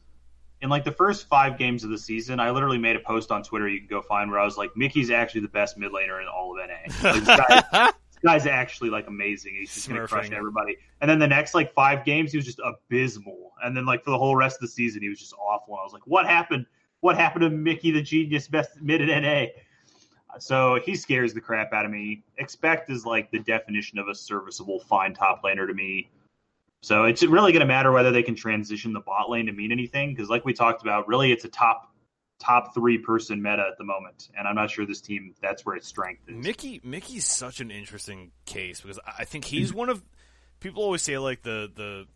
[0.60, 3.42] In like the first five games of the season, I literally made a post on
[3.42, 6.22] Twitter you can go find where I was like, Mickey's actually the best mid laner
[6.22, 6.74] in all of NA.
[7.02, 7.62] Like, this, guy,
[8.10, 9.56] this guy's actually like amazing.
[9.56, 10.78] He's just gonna crush everybody.
[11.00, 13.52] And then the next like five games, he was just abysmal.
[13.62, 15.74] And then like for the whole rest of the season, he was just awful.
[15.74, 16.66] And I was like, what happened?
[17.00, 19.46] What happened to Mickey, the genius, best mid in NA?
[20.38, 22.22] So he scares the crap out of me.
[22.38, 26.10] Expect is like the definition of a serviceable, fine top laner to me.
[26.84, 29.72] So it's really going to matter whether they can transition the bot lane to mean
[29.72, 30.14] anything.
[30.14, 31.90] Because like we talked about, really it's a top
[32.38, 35.76] top three person meta at the moment, and I'm not sure this team that's where
[35.76, 36.36] its strength is.
[36.36, 39.78] Mickey Mickey's such an interesting case because I think he's mm-hmm.
[39.78, 40.02] one of
[40.60, 42.06] people always say like the the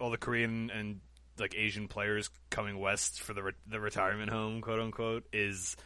[0.00, 1.00] all the Korean and
[1.38, 5.76] like Asian players coming west for the re- the retirement home, quote unquote, is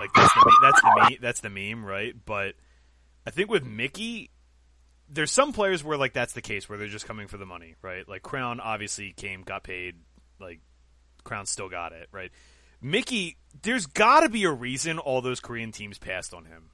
[0.00, 2.14] like that's the that's the that's the meme, right?
[2.24, 2.54] But
[3.26, 4.30] I think with Mickey,
[5.12, 7.74] there's some players where like that's the case where they're just coming for the money,
[7.82, 8.08] right?
[8.08, 9.96] Like Crown obviously came, got paid,
[10.40, 10.60] like
[11.24, 12.30] Crown still got it, right?
[12.80, 16.70] Mickey, there's got to be a reason all those Korean teams passed on him.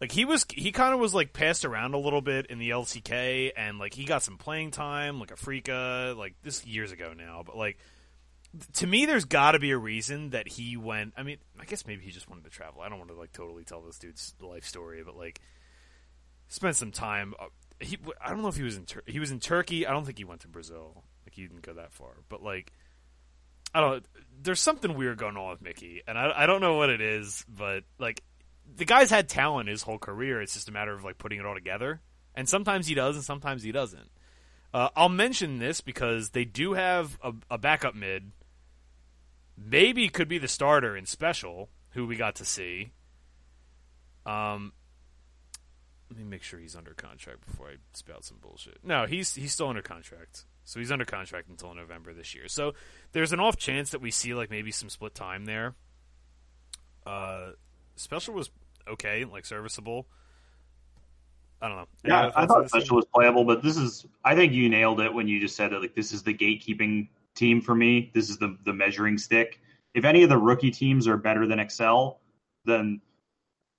[0.00, 2.70] like he was he kind of was like passed around a little bit in the
[2.70, 7.42] LCK and like he got some playing time like Afreeca like this years ago now
[7.44, 7.78] but like
[8.74, 11.86] to me there's got to be a reason that he went I mean I guess
[11.86, 14.34] maybe he just wanted to travel I don't want to like totally tell this dude's
[14.40, 15.40] life story but like
[16.48, 17.46] spent some time uh,
[17.80, 20.04] he I don't know if he was in Tur- he was in Turkey I don't
[20.04, 22.72] think he went to Brazil like he didn't go that far but like
[23.74, 24.04] I don't
[24.42, 27.44] there's something weird going on with Mickey and I I don't know what it is
[27.48, 28.22] but like
[28.74, 30.40] the guy's had talent his whole career.
[30.40, 32.00] It's just a matter of like putting it all together.
[32.34, 34.10] And sometimes he does, and sometimes he doesn't.
[34.74, 38.32] Uh, I'll mention this because they do have a, a, backup mid.
[39.56, 42.92] Maybe could be the starter in special, who we got to see.
[44.26, 44.72] Um,
[46.10, 48.78] let me make sure he's under contract before I spout some bullshit.
[48.84, 50.44] No, he's he's still under contract.
[50.64, 52.48] So he's under contract until November this year.
[52.48, 52.74] So
[53.12, 55.74] there's an off chance that we see like maybe some split time there.
[57.06, 57.52] Uh,
[57.94, 58.50] special was
[58.88, 60.06] okay, like serviceable.
[61.60, 61.86] I don't know.
[62.04, 65.26] Yeah, I thought special was playable, but this is I think you nailed it when
[65.26, 68.10] you just said that like this is the gatekeeping team for me.
[68.14, 69.60] This is the the measuring stick.
[69.94, 72.20] If any of the rookie teams are better than Excel,
[72.64, 73.00] then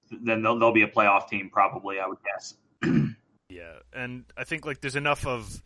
[0.09, 2.55] then they'll, they'll be a playoff team probably, I would guess.
[3.49, 5.61] yeah, and I think like there's enough of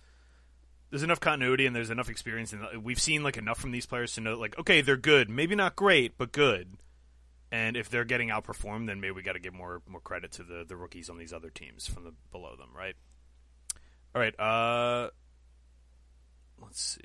[0.89, 4.13] there's enough continuity and there's enough experience and we've seen like enough from these players
[4.15, 5.29] to know like okay, they're good.
[5.29, 6.77] Maybe not great, but good.
[7.51, 10.43] And if they're getting outperformed, then maybe we got to give more more credit to
[10.43, 12.95] the the rookies on these other teams from the below them, right?
[14.13, 14.37] All right.
[14.39, 15.09] Uh,
[16.61, 17.01] let's see.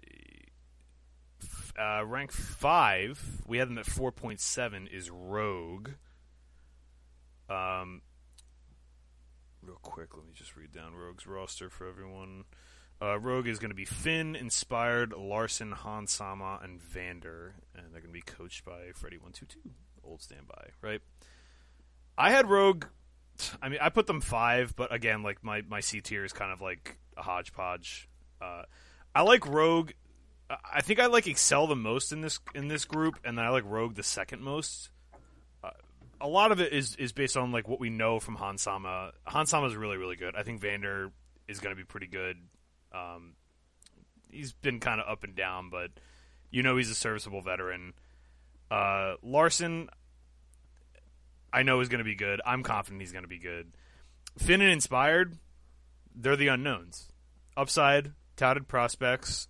[1.78, 4.86] Uh, rank five, we have them at four point seven.
[4.86, 5.90] Is Rogue.
[7.48, 8.02] Um,
[9.62, 12.44] real quick, let me just read down Rogue's roster for everyone.
[13.00, 18.00] Uh, Rogue is going to be Finn, Inspired, Larssen, Hans Sama, and Vander, and they're
[18.00, 19.60] going to be coached by Freddy One Two Two
[20.02, 21.00] old standby, right?
[22.16, 22.86] I had Rogue.
[23.60, 26.52] I mean, I put them five, but again, like my my C tier is kind
[26.52, 28.08] of like a hodgepodge.
[28.40, 28.62] Uh,
[29.14, 29.90] I like Rogue.
[30.48, 33.50] I think I like Excel the most in this in this group, and then I
[33.50, 34.90] like Rogue the second most.
[36.20, 39.12] A lot of it is is based on like what we know from Hans Sama.
[39.26, 40.34] Hansama is really really good.
[40.34, 41.12] I think Vander
[41.48, 42.36] is going to be pretty good.
[42.92, 43.34] Um,
[44.30, 45.90] he's been kind of up and down, but
[46.50, 47.94] you know he's a serviceable veteran.
[48.70, 49.88] Uh, Larssen,
[51.52, 52.40] I know is going to be good.
[52.44, 53.72] I'm confident he's going to be good.
[54.38, 55.38] Finn and Inspired,
[56.14, 57.08] they're the unknowns.
[57.56, 59.48] Upside, touted prospects.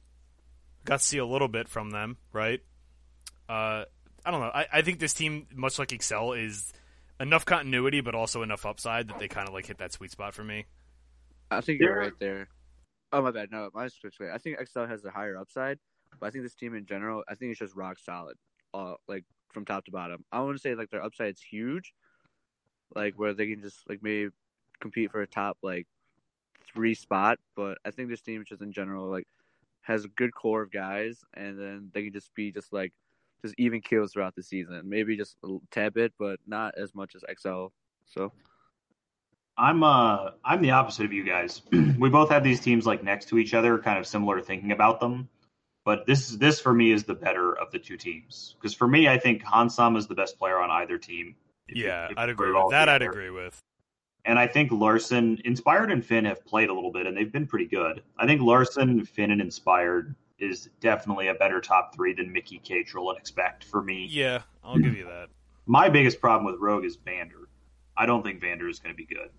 [0.85, 2.61] Got to see a little bit from them, right?
[3.48, 3.85] Uh,
[4.27, 4.51] I don't know.
[4.53, 6.73] I, I think this team, much like Excel, is
[7.21, 10.35] enough continuity, but also enough upside that they kind of like hit that sweet spot
[10.35, 10.67] for me.
[11.51, 12.49] I think you're right there.
[13.12, 13.53] Oh my bad.
[13.53, 14.17] No, my switch.
[14.21, 15.79] I think Excel has a higher upside,
[16.19, 18.37] but I think this team in general, I think it's just rock solid
[18.75, 20.25] uh, like from top to bottom.
[20.33, 21.95] I want to say like their upside is huge,
[22.97, 24.31] like where they can just like maybe
[24.81, 25.87] compete for a top like
[26.75, 27.39] three spot.
[27.55, 29.29] But I think this team just in general like
[29.83, 32.93] has a good core of guys, and then they can just be just like
[33.46, 34.80] just even kills throughout the season.
[34.85, 37.66] Maybe just a tad bit, but not as much as XL.
[38.06, 38.32] So.
[39.59, 41.62] I'm uh I'm the opposite of you guys.
[41.72, 45.00] we both have these teams like next to each other, kind of similar thinking about
[45.00, 45.30] them.
[45.85, 48.87] But this is this for me is the better of the two teams because for
[48.87, 51.37] me, I think Hans Sama is the best player on either team.
[51.68, 52.87] Yeah, I'd agree with that.
[52.87, 52.92] Together.
[52.92, 53.59] I'd agree with.
[54.24, 57.46] And I think Larssen, Inspired, and Finn have played a little bit, and they've been
[57.46, 58.02] pretty good.
[58.18, 63.11] I think Larssen, Finn, and Inspired is definitely a better top three than Mickey, Caedrel,
[63.11, 64.07] and Expect for me.
[64.11, 65.29] Yeah, I'll give you that.
[65.66, 67.49] My biggest problem with Rogue is Vander.
[67.96, 69.31] I don't think Vander is going to be good.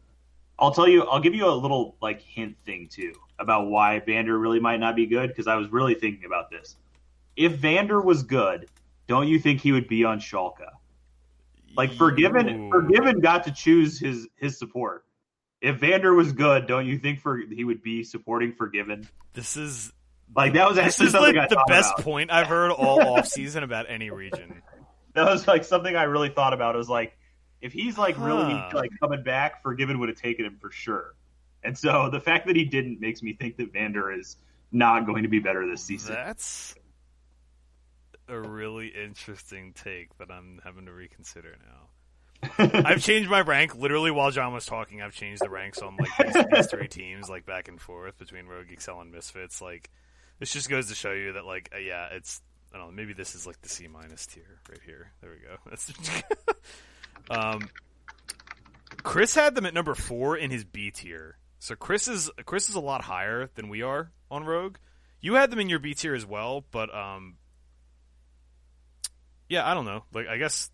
[0.59, 4.37] I'll tell you, I'll give you a little like hint thing too about why Vander
[4.37, 6.75] really might not be good because I was really thinking about this.
[7.35, 8.67] If Vander was good,
[9.05, 10.67] don't you think he would be on Schalke?
[11.75, 12.69] Like Forgiven, Ooh.
[12.71, 15.05] Forgiven got to choose his his support.
[15.61, 19.07] If Vander was good, don't you think for he would be supporting Forgiven?
[19.33, 19.93] This is
[20.35, 22.03] like that was this is like the best about.
[22.03, 24.61] point I've heard all off season about any region.
[25.13, 26.75] That was like something I really thought about.
[26.75, 27.17] It was like
[27.59, 28.25] if he's like huh.
[28.25, 31.15] really like coming back, Forgiven would have taken him for sure.
[31.63, 34.37] And so the fact that he didn't makes me think that Vander is
[34.71, 36.13] not going to be better this season.
[36.13, 36.75] That's
[38.27, 42.49] a really interesting take that I'm having to reconsider now.
[42.59, 45.01] I've changed my rank literally while John was talking.
[45.01, 48.45] I've changed the ranks on like these, these three teams, like back and forth between
[48.45, 49.61] Rogue, Excel, and Misfits.
[49.61, 49.89] Like
[50.39, 52.41] this just goes to show you that, like, uh, yeah, it's
[52.73, 52.93] I don't know.
[52.93, 55.11] Maybe this is like the C minus tier right here.
[55.21, 55.55] There we go.
[55.69, 55.91] That's
[57.29, 57.69] um,
[59.03, 61.37] Chris had them at number four in his B tier.
[61.59, 64.77] So Chris is Chris is a lot higher than we are on Rogue.
[65.21, 67.37] You had them in your B tier as well, but um,
[69.49, 70.03] yeah, I don't know.
[70.13, 70.69] Like I guess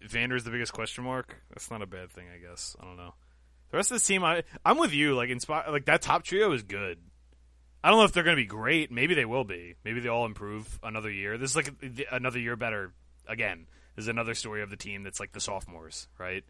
[0.00, 1.36] Vander's the biggest question mark.
[1.50, 2.76] That's not a bad thing, I guess.
[2.80, 3.14] I don't know.
[3.70, 5.14] The rest of the team, I I'm with you.
[5.14, 6.98] Like inspire, like that top trio is good.
[7.82, 8.90] I don't know if they're going to be great.
[8.90, 9.74] Maybe they will be.
[9.84, 11.38] Maybe they all improve another year.
[11.38, 11.72] This is like
[12.10, 12.92] another year better.
[13.26, 16.44] Again, this is another story of the team that's like the sophomores, right?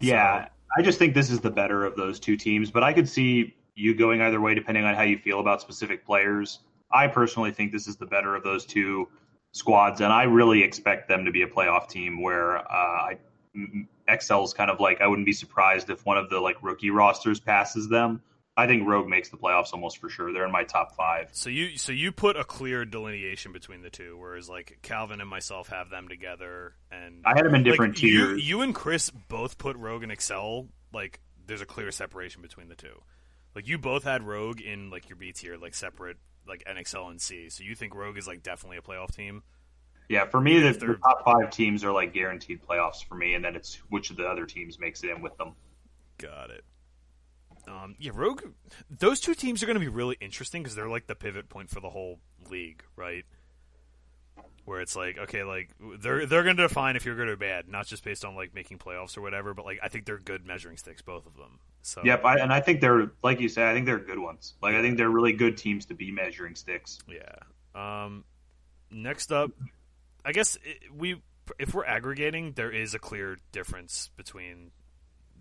[0.00, 2.70] Yeah, so, I just think this is the better of those two teams.
[2.70, 6.04] But I could see you going either way depending on how you feel about specific
[6.04, 6.58] players.
[6.90, 9.08] I personally think this is the better of those two
[9.52, 13.14] squads, and I really expect them to be a playoff team where uh,
[14.08, 17.40] Excel's kind of like I wouldn't be surprised if one of the like rookie rosters
[17.40, 18.22] passes them.
[18.54, 20.32] I think Rogue makes the playoffs almost for sure.
[20.32, 21.28] They're in my top five.
[21.32, 25.30] So you so you put a clear delineation between the two, whereas like Calvin and
[25.30, 28.46] myself have them together, and I had them in different like, tiers.
[28.46, 32.68] You, you and Chris both put Rogue and Excel like there's a clear separation between
[32.68, 33.02] the two.
[33.54, 37.20] Like you both had Rogue in like your B tier, like separate like NXL and
[37.20, 37.48] C.
[37.48, 39.42] So you think Rogue is like definitely a playoff team?
[40.08, 43.42] Yeah, for me, the, the, top five teams are like guaranteed playoffs for me, and
[43.42, 45.54] then it's which of the other teams makes it in with them.
[46.18, 46.64] Got it.
[47.68, 48.42] Um, yeah, Rogue.
[48.90, 51.70] Those two teams are going to be really interesting because they're like the pivot point
[51.70, 52.18] for the whole
[52.50, 53.24] league, right?
[54.64, 55.70] Where it's like, okay, like
[56.00, 58.54] they're they're going to define if you're good or bad, not just based on like
[58.54, 61.58] making playoffs or whatever, but like I think they're good measuring sticks, both of them.
[61.82, 64.54] So yep, I, and I think they're like you said, I think they're good ones.
[64.62, 67.00] Like I think they're really good teams to be measuring sticks.
[67.08, 67.34] Yeah.
[67.74, 68.24] Um,
[68.90, 69.50] next up,
[70.24, 71.20] I guess it, we
[71.58, 74.70] if we're aggregating, there is a clear difference between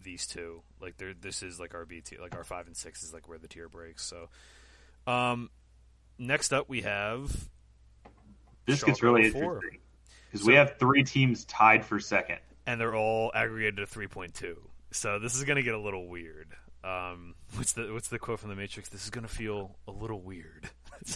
[0.04, 0.62] these two.
[0.80, 3.28] Like there, this is like our B tier, like our five and six is like
[3.28, 4.06] where the tier breaks.
[4.06, 4.30] So,
[5.12, 5.50] um,
[6.18, 7.50] next up we have
[8.66, 9.80] this gets really interesting
[10.32, 14.08] because so, we have three teams tied for second, and they're all aggregated to three
[14.08, 14.58] point two.
[14.92, 16.50] So this is going to get a little weird.
[16.84, 18.90] Um, what's the what's the quote from the Matrix?
[18.90, 20.70] This is going to feel a little weird.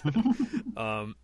[0.78, 1.16] um,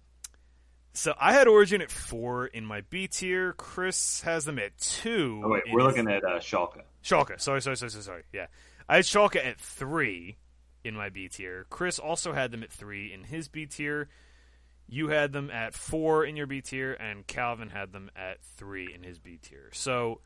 [0.94, 3.54] so I had Origin at four in my B tier.
[3.54, 5.42] Chris has them at two.
[5.44, 6.82] Oh wait, we're looking at uh, Schalke.
[7.04, 7.40] Schalke.
[7.40, 8.24] Sorry, sorry, sorry, sorry, sorry.
[8.34, 8.48] Yeah,
[8.90, 10.38] I had Schalke at three
[10.84, 11.66] in my B tier.
[11.70, 14.10] Chris also had them at three in his B tier.
[14.88, 18.94] You had them at four in your B tier, and Calvin had them at three
[18.94, 19.70] in his B tier.
[19.72, 20.20] So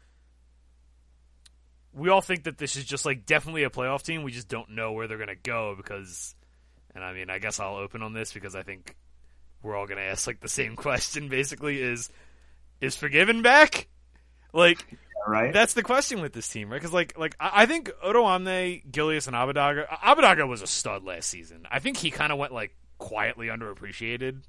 [1.94, 4.24] we all think that this is just like definitely a playoff team.
[4.24, 6.36] We just don't know where they're going to go because,
[6.96, 8.96] and I mean, I guess I'll open on this because I think
[9.66, 11.28] we're all going to ask like the same question.
[11.28, 12.10] Basically, is
[12.80, 13.88] is Forgiven back?
[14.54, 14.86] Like,
[15.28, 15.52] right?
[15.52, 16.78] That's the question with this team, right?
[16.78, 19.86] Because like, like I think Odoamne, Gilius, and Abbedagge.
[19.88, 21.68] Abbedagge was a stud last season.
[21.70, 24.44] I think he kind of went like quietly underappreciated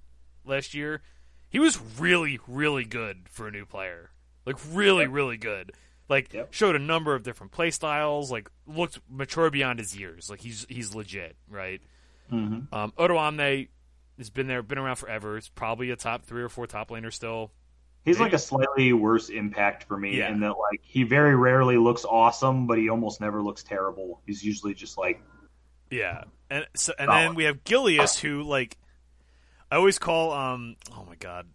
[0.45, 1.03] last year.
[1.49, 4.11] He was really, really good for a new player.
[4.45, 5.73] Like really, really good.
[6.09, 6.53] Like yep.
[6.53, 8.31] showed a number of different play styles.
[8.31, 10.31] Like looked mature beyond his years.
[10.31, 11.81] Like he's he's legit, right?
[12.31, 12.75] Mm-hmm.
[12.75, 13.69] Um, Odoamne
[14.19, 15.37] has been there, been around forever.
[15.37, 17.53] It's probably a top three or four top laner still.
[18.05, 18.25] He's Maybe.
[18.25, 20.31] like a slightly worse impact for me yeah.
[20.31, 24.21] in that like he very rarely looks awesome, but he almost never looks terrible.
[24.27, 25.21] He's usually just like
[25.91, 26.25] yeah.
[26.49, 27.23] And so and solid.
[27.23, 28.77] then we have Gilius who like
[29.71, 31.47] I always call um oh my god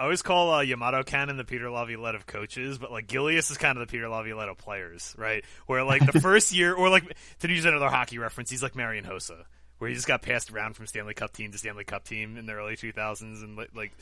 [0.00, 3.58] I always call uh, Yamato Cannon the Peter Laviolette of coaches, but like Gilius is
[3.58, 5.44] kind of the Peter Laviolette of players, right?
[5.66, 9.04] Where like the first year, or like to use another hockey reference, he's like Marian
[9.04, 9.42] Hossa,
[9.78, 12.46] where he just got passed around from Stanley Cup team to Stanley Cup team in
[12.46, 13.92] the early 2000s, and like,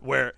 [0.00, 0.34] where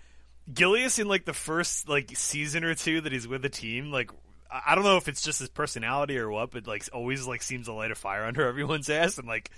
[0.53, 4.11] Gilius in like the first like season or two that he's with the team, like
[4.51, 7.67] I don't know if it's just his personality or what, but like always like seems
[7.67, 9.51] to light a fire under everyone's ass, and like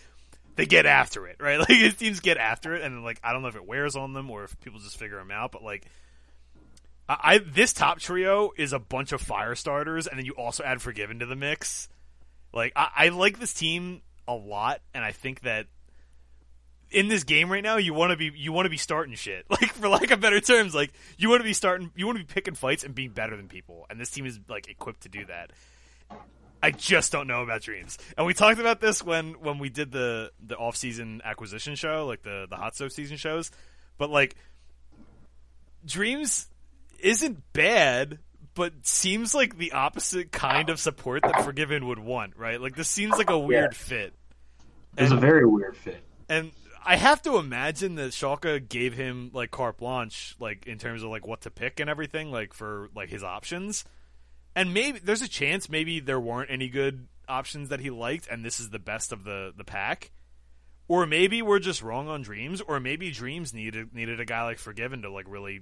[0.54, 1.58] they get after it, right?
[1.68, 4.12] Like his teams get after it, and like I don't know if it wears on
[4.12, 5.86] them or if people just figure them out, but like.
[7.08, 10.64] I, I this top trio is a bunch of fire starters, and then you also
[10.64, 11.88] add Forgiven to the mix.
[12.52, 15.66] Like I, I like this team a lot, and I think that
[16.90, 19.46] in this game right now, you want to be you want to be starting shit.
[19.50, 22.24] Like for lack of better terms, like you want to be starting, you want to
[22.24, 25.08] be picking fights and being better than people, and this team is like equipped to
[25.08, 25.50] do that.
[26.62, 27.98] I just don't know about Dreams.
[28.16, 32.06] And we talked about this when when we did the the off season acquisition show,
[32.06, 33.50] like the the hot stove season shows.
[33.98, 34.36] But like
[35.84, 36.48] Dreams
[36.98, 38.18] isn't bad,
[38.56, 42.60] but seems like the opposite kind of support that Forgiven would want, right?
[42.60, 43.78] Like this seems like a weird yeah.
[43.78, 44.14] fit.
[44.98, 46.02] It's a very weird fit.
[46.28, 46.50] And
[46.84, 51.10] I have to imagine that Schalke gave him like carte blanche, like in terms of
[51.10, 53.84] like what to pick and everything, like for like his options
[54.56, 58.44] and maybe there's a chance maybe there weren't any good options that he liked, and
[58.44, 60.10] this is the best of the the pack.
[60.88, 64.58] Or maybe we're just wrong on Dreams, or maybe Dreams needed needed a guy like
[64.58, 65.60] Forgiven to like really,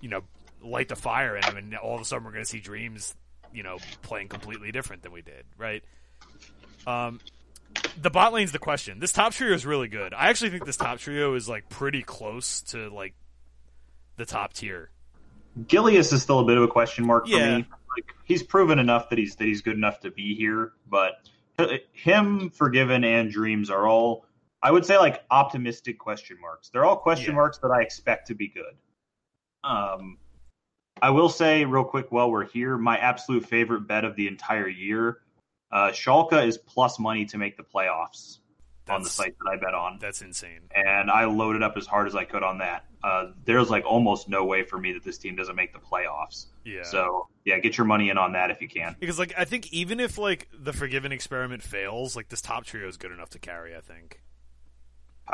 [0.00, 0.22] you know,
[0.62, 3.14] light the fire in him, and all of a sudden we're going to see Dreams,
[3.52, 5.82] you know, playing completely different than we did, right?
[6.86, 7.20] Um,
[8.00, 8.98] the bot lane's the question.
[8.98, 10.14] This top trio is really good.
[10.14, 13.14] I actually think this top trio is like pretty close to like
[14.16, 14.90] the top tier
[15.66, 17.58] Gilius is still a bit of a question mark for Yeah.
[17.58, 17.66] me.
[17.96, 21.28] Like he's proven enough that he's that he's good enough to be here, but
[21.92, 24.24] him, Forgiven, and Dreams are all
[24.62, 26.68] I would say like optimistic question marks.
[26.70, 27.36] They're all question Yeah.
[27.36, 28.74] marks that I expect to be good.
[29.64, 30.18] Um,
[31.02, 34.68] I will say real quick while we're here, my absolute favorite bet of the entire
[34.68, 35.18] year,
[35.72, 38.38] uh, Schalke is plus money to make the playoffs
[38.88, 40.60] on the site that I bet on That's insane.
[40.74, 42.84] and I loaded up as hard as I could on that.
[43.02, 46.46] Uh, there's like almost no way for me that this team doesn't make the playoffs.
[46.64, 46.84] Yeah.
[46.84, 48.94] So yeah, get your money in on that if you can.
[49.00, 52.86] Because like I think even if like the Forgiven experiment fails, like this top trio
[52.86, 53.74] is good enough to carry.
[53.74, 54.20] I think.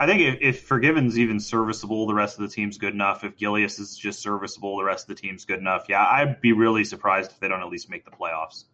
[0.00, 3.24] I think if, if Forgiven's even serviceable, the rest of the team's good enough.
[3.24, 5.86] If Gilius is just serviceable, the rest of the team's good enough.
[5.88, 8.64] Yeah, I'd be really surprised if they don't at least make the playoffs.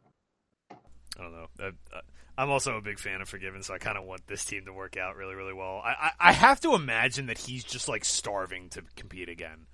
[0.70, 1.46] I don't know.
[1.58, 1.66] I,
[1.96, 2.00] I,
[2.36, 4.72] I'm also a big fan of Forgiven, so I kind of want this team to
[4.74, 5.80] work out really, really well.
[5.82, 9.66] I, I, I have to imagine that he's just like starving to compete again.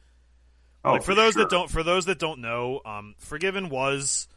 [0.85, 1.43] Oh, like for, those sure.
[1.43, 4.29] that don't, for those that don't know, um, Forgiven was,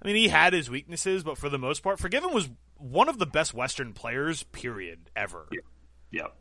[0.00, 3.18] I mean, he had his weaknesses, but for the most part, Forgiven was one of
[3.18, 5.48] the best Western players, period, ever.
[5.50, 5.60] yeah,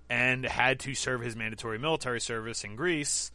[0.09, 3.32] and had to serve his mandatory military service in Greece.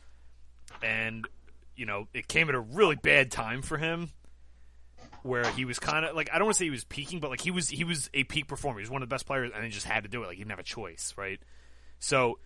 [0.83, 1.27] And,
[1.75, 4.11] you know, it came at a really bad time for him
[5.23, 7.31] where he was kind of like I don't want to say he was peaking, but
[7.31, 8.79] like he was he was a peak performer.
[8.79, 10.27] He was one of the best players and he just had to do it.
[10.27, 11.41] Like he didn't have a choice, right?
[11.99, 12.39] So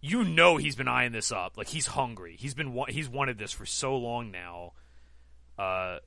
[0.00, 1.56] you know he's been eyeing this up.
[1.56, 2.36] Like he's hungry.
[2.38, 4.72] He's been wa- he's wanted this for so long now.
[5.58, 5.98] Uh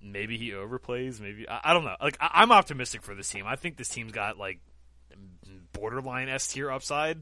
[0.00, 1.96] maybe he overplays, maybe I, I don't know.
[2.00, 3.44] Like I, I'm optimistic for this team.
[3.46, 4.60] I think this team's got like
[5.78, 7.20] borderline S tier upside.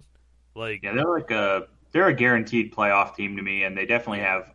[0.54, 4.20] Like yeah, they're like a they're a guaranteed playoff team to me, and they definitely
[4.20, 4.52] have.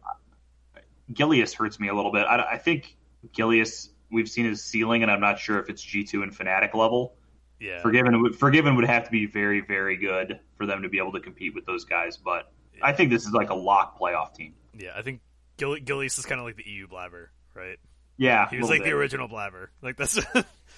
[1.12, 2.24] Gilius hurts me a little bit.
[2.24, 2.96] I, I think
[3.34, 3.90] Gilius.
[4.10, 7.16] We've seen his ceiling, and I'm not sure if it's G2 and Fnatic level.
[7.62, 7.82] yeah.
[7.82, 11.14] Forgiven would Forgiven would have to be very, very good for them to be able
[11.14, 12.18] to compete with those guys.
[12.18, 14.54] But I think this is like a lock playoff team.
[14.78, 15.22] Yeah, I think
[15.58, 17.78] Gil- Gilius is kind of like the EU Blaber, right?
[18.18, 19.68] Yeah, He was like the original Blaber.
[19.82, 20.20] Like that's.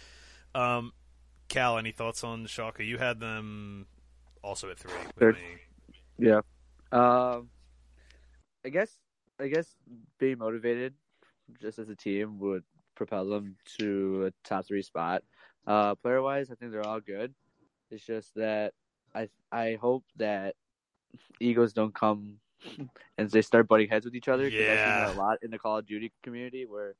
[0.55, 0.93] um,
[1.53, 2.83] Cal, any thoughts on Schalke?
[2.85, 3.85] You had them
[4.43, 4.91] also at three.
[5.19, 5.37] with.
[6.17, 6.41] Yeah.
[6.91, 7.49] Um,
[8.65, 8.97] I guess
[9.39, 9.75] I guess
[10.17, 10.95] being motivated
[11.61, 12.63] just as a team would
[12.95, 15.21] propel them to a top three spot.
[15.67, 17.35] Uh, player wise, I think they're all good.
[17.91, 18.73] It's just that
[19.13, 20.55] I I hope that
[21.39, 22.39] egos don't come
[23.19, 24.49] and they start butting heads with each other.
[24.49, 25.05] 'cause I've seen Yeah.
[25.05, 26.95] that a lot in the Call of Duty community where.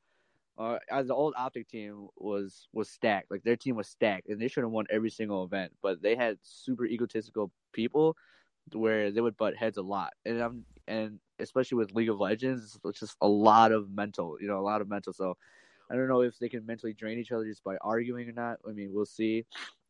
[0.58, 4.40] Uh, as the old OpTiC team was was stacked, like their team was stacked, and
[4.40, 5.72] they should have won every single event.
[5.82, 8.16] But they had super egotistical people
[8.72, 12.78] where they would butt heads a lot, and I'm and especially with League of Legends,
[12.86, 15.12] it's just a lot of mental, you know, a lot of mental.
[15.14, 15.38] So
[15.90, 18.60] I don't know if they can mentally drain each other just by arguing or not.
[18.68, 19.46] I mean, we'll see.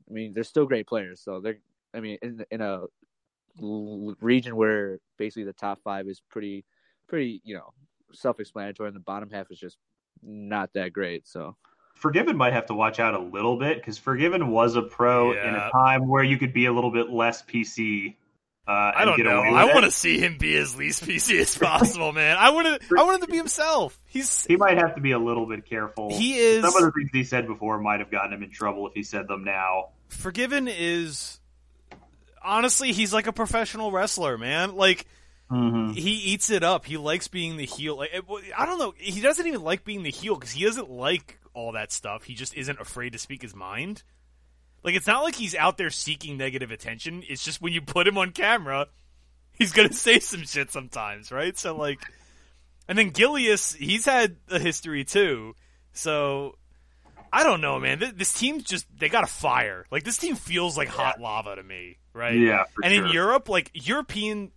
[0.09, 1.59] I mean, they're still great players, so they're.
[1.93, 2.85] I mean, in in a
[4.21, 6.65] region where basically the top five is pretty,
[7.07, 7.71] pretty, you know,
[8.11, 9.77] self-explanatory, and the bottom half is just
[10.21, 11.27] not that great.
[11.27, 11.55] So
[11.95, 15.55] Forgiven might have to watch out a little bit because Forgiven was a pro in
[15.55, 18.15] a time where you could be a little bit less PC.
[18.65, 19.41] Uh, I don't know.
[19.41, 22.37] I want to see him be as least PC as possible, man.
[22.37, 22.95] I want to.
[22.97, 23.99] I want him to be himself.
[24.07, 26.11] He's He might have to be a little bit careful.
[26.17, 28.87] he is Some of the things he said before might have gotten him in trouble
[28.87, 29.89] if he said them now.
[30.07, 31.41] Forgiven is
[32.41, 34.75] honestly he's like a professional wrestler, man.
[34.75, 35.05] Like
[35.53, 35.91] Mm-hmm.
[35.93, 36.85] he eats it up.
[36.85, 37.97] He likes being the heel.
[37.97, 38.11] Like,
[38.57, 38.93] I don't know.
[38.97, 42.23] He doesn't even like being the heel because he doesn't like all that stuff.
[42.23, 44.03] He just isn't afraid to speak his mind.
[44.83, 47.23] Like it's not like he's out there seeking negative attention.
[47.27, 48.87] It's just when you put him on camera,
[49.53, 51.57] he's gonna say some shit sometimes, right?
[51.57, 51.99] So like,
[52.87, 55.55] and then Gilius, he's had a history too.
[55.93, 56.57] So
[57.31, 57.99] I don't know, man.
[57.99, 59.85] Th- This team's just they got a fire.
[59.89, 62.35] Like this team feels like hot lava to me, right?
[62.37, 63.07] Yeah, for and in.
[63.07, 64.51] Europe, like European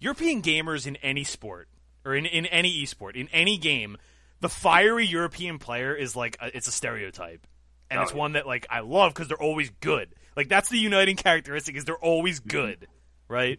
[0.00, 1.68] European gamers in any sport
[2.04, 3.96] or in, in any esport, in any game,
[4.40, 7.46] the fiery European player is like a, it's a stereotype,
[7.90, 8.18] and Oh, it's yeah.
[8.18, 10.14] one that like I love because they're always good.
[10.36, 12.48] Like that's the uniting characteristic is they're always Mm-hmm.
[12.50, 12.88] good,
[13.28, 13.58] right?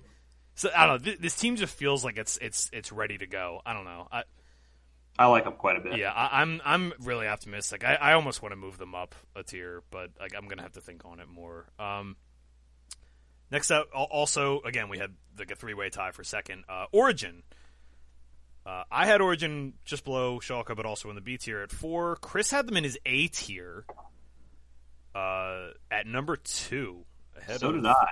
[0.56, 1.06] So I don't know.
[1.06, 3.62] Th- this team just feels like it's it's it's ready to go.
[3.66, 4.08] I don't know.
[4.12, 4.24] I,
[5.18, 5.98] I like them quite a bit.
[5.98, 7.84] yeah, I, I'm I'm really optimistic.
[7.84, 10.74] I, I almost want to move them up a tier, but like I'm gonna have
[10.74, 11.68] to think on it more.
[11.78, 12.16] Um,
[13.52, 16.64] next up, also again we had like a three way tie for second.
[16.70, 17.44] Uh, Origin.
[18.66, 22.18] Uh, I had Origin just below Schalke, but also in the B tier at four.
[22.18, 23.86] Chris had them in his A tier.
[25.16, 27.04] Uh, at number two,
[27.36, 28.08] ahead So of did I.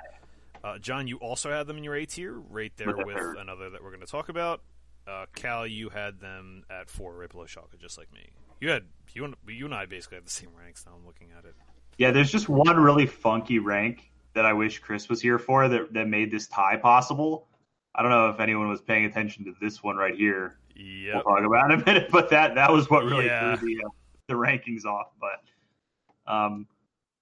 [0.63, 3.69] uh, John, you also had them in your A tier, right there With with another
[3.69, 4.61] that we're going to talk about.
[5.07, 8.29] Uh, Cal, you had them at four, right below Schalke, just like me.
[8.59, 8.83] You had
[9.13, 10.85] you and you and I basically had the same ranks.
[10.85, 11.55] Now I'm looking at it.
[11.97, 15.91] Yeah, there's just one really funky rank that I wish Chris was here for that,
[15.93, 17.47] that made this tie possible.
[17.95, 20.59] I don't know if anyone was paying attention to this one right here.
[20.75, 21.23] Yep.
[21.25, 22.09] we'll talk about it in a minute.
[22.11, 23.55] But that that was what really Yeah.
[23.55, 23.89] threw the uh,
[24.27, 25.07] the rankings off.
[25.19, 26.67] But um,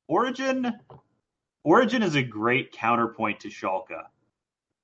[0.09, 0.73] Origin
[1.63, 4.03] Origin is a great counterpoint to Schalke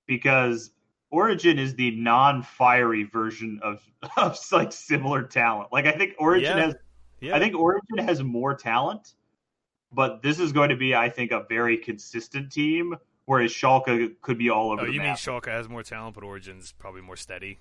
[0.08, 0.72] because
[1.10, 3.82] Origin is the non-fiery version of
[4.18, 5.74] of like similar talent.
[5.74, 6.66] Like I think Origin Yeah.
[6.68, 6.76] has
[7.20, 7.36] Yeah.
[7.36, 9.16] I think Origin has more talent,
[9.94, 12.96] but this is going to be I think a very consistent team.
[13.26, 15.14] Whereas Schalke could be all over Oh, you mean.
[15.14, 17.60] Schalke has more talent, but Origin's probably more steady?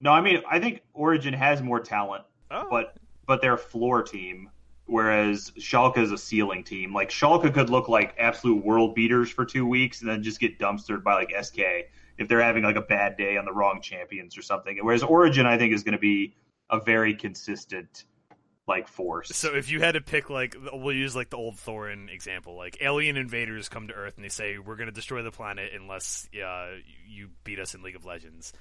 [0.00, 4.02] no, I mean I think Origin has more talent, Oh, but but they're a floor
[4.02, 4.50] team,
[4.86, 6.94] whereas Schalke is a ceiling team.
[6.94, 10.58] Like Schalke could look like absolute world beaters for two weeks and then just get
[10.58, 11.58] dumpstered by like SK
[12.18, 14.78] if they're having like a bad day on the wrong champions or something.
[14.82, 16.34] Whereas Origin, I think, is going to be
[16.70, 18.04] a very consistent
[18.70, 19.28] like force.
[19.36, 22.56] So if you had to pick, like, we'll use like the old Thorin example.
[22.56, 25.72] Like alien invaders come to Earth and they say we're going to destroy the planet
[25.74, 28.52] unless uh, you beat us in League of Legends,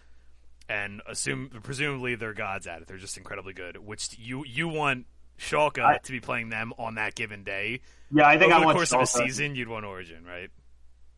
[0.68, 2.88] and assume presumably they're gods at it.
[2.88, 3.78] They're just incredibly good.
[3.78, 5.06] Which you you want
[5.40, 7.80] Schalke I- to be playing them on that given day.
[8.12, 10.50] yeah, I think Over I the course of a season, you'd want Origin, right?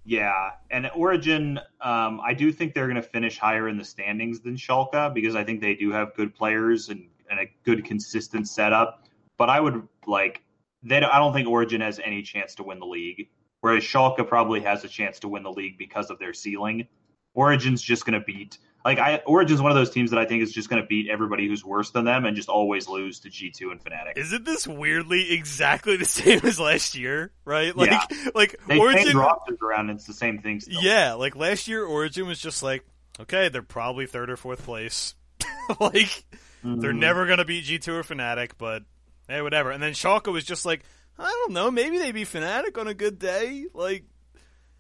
[0.04, 0.34] Yeah,
[0.72, 4.56] and Origin, um, I do think they're going to finish higher in the standings than
[4.56, 9.04] Schalke because I think they do have good players and, and a good consistent setup.
[9.40, 10.44] But I would like
[10.84, 11.00] they.
[11.00, 13.30] don't- I don't think Origin has any chance to win the league,
[13.62, 16.88] whereas Schalke probably has a chance to win the league because of their ceiling.
[17.34, 19.18] Origin's just going to beat like I.
[19.26, 21.64] Origin's one of those teams that I think is just going to beat everybody who's
[21.64, 24.18] worse than them and just always lose to G two and Fnatic.
[24.18, 27.32] Isn't this weirdly exactly the same as last year?
[27.46, 27.76] Right?
[27.76, 27.92] Like,
[28.36, 29.16] like They Origin.
[29.16, 29.90] rosters around.
[29.90, 30.60] And it's the same thing.
[30.60, 30.82] Still.
[30.84, 32.84] Yeah, like last year, Origin was just like,
[33.20, 35.16] okay, they're probably third or fourth place.
[35.80, 36.26] like,
[36.64, 37.00] they're Mhm.
[37.00, 38.84] never gonna beat G two or Fnatic, but
[39.28, 39.72] hey, whatever.
[39.72, 40.82] And then Schalke was just like,
[41.18, 43.66] I don't know, maybe they beat Fnatic on a good day.
[43.74, 44.04] Like,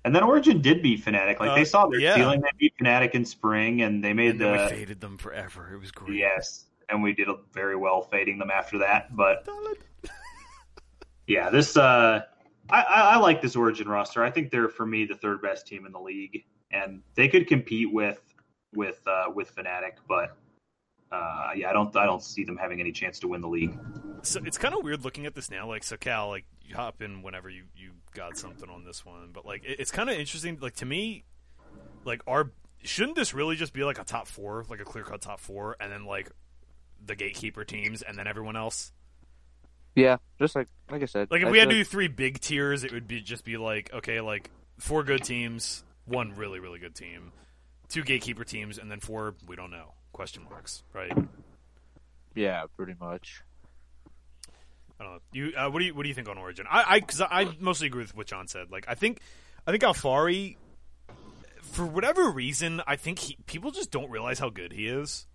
[0.03, 1.39] And then Origin did beat Fnatic.
[1.39, 2.15] Like Uh, they saw their yeah.
[2.15, 2.41] ceiling.
[2.41, 5.71] They beat Fnatic in spring, and they made and then we the faded them forever.
[5.73, 6.17] It was great.
[6.17, 9.15] yes, and we did very well fading them after that.
[9.15, 9.47] But
[11.27, 12.21] yeah, this uh,
[12.69, 14.23] I, I, I like this Origin roster.
[14.23, 17.47] I think they're for me the third best team in the league, and they could
[17.47, 18.21] compete with
[18.73, 19.93] with uh, with Fnatic.
[20.07, 20.35] But
[21.11, 23.77] uh, yeah, I don't I don't see them having any chance to win the league.
[24.23, 25.67] So it's kind of weird looking at this now.
[25.67, 29.31] Like, so Cal, like you hop in whenever you you got something on this one,
[29.33, 30.57] but like it, it's kind of interesting.
[30.61, 31.25] Like to me,
[32.05, 32.51] like our
[32.83, 35.75] shouldn't this really just be like a top four, like a clear cut top four,
[35.79, 36.31] and then like
[37.05, 38.93] the gatekeeper teams, and then everyone else.
[39.95, 41.29] Yeah, just like like I said.
[41.29, 43.57] Like if I we had to do three big tiers, it would be just be
[43.57, 44.49] like okay, like
[44.79, 47.33] four good teams, one really really good team,
[47.89, 51.11] two gatekeeper teams, and then four we don't know question marks, right?
[52.35, 53.41] yeah, pretty much.
[54.99, 55.19] I don't know.
[55.33, 56.67] You uh, what do you what do you think on Origin?
[56.69, 58.69] I I because I mostly agree with what John said.
[58.69, 59.19] Like I think
[59.65, 60.57] I think Alphari,
[61.63, 65.25] for whatever reason, I think he, people just don't realize how good he is.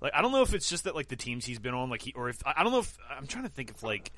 [0.00, 2.02] Like I don't know if it's just that like the teams he's been on, like
[2.02, 4.12] he or if I I don't know if I'm trying to think if like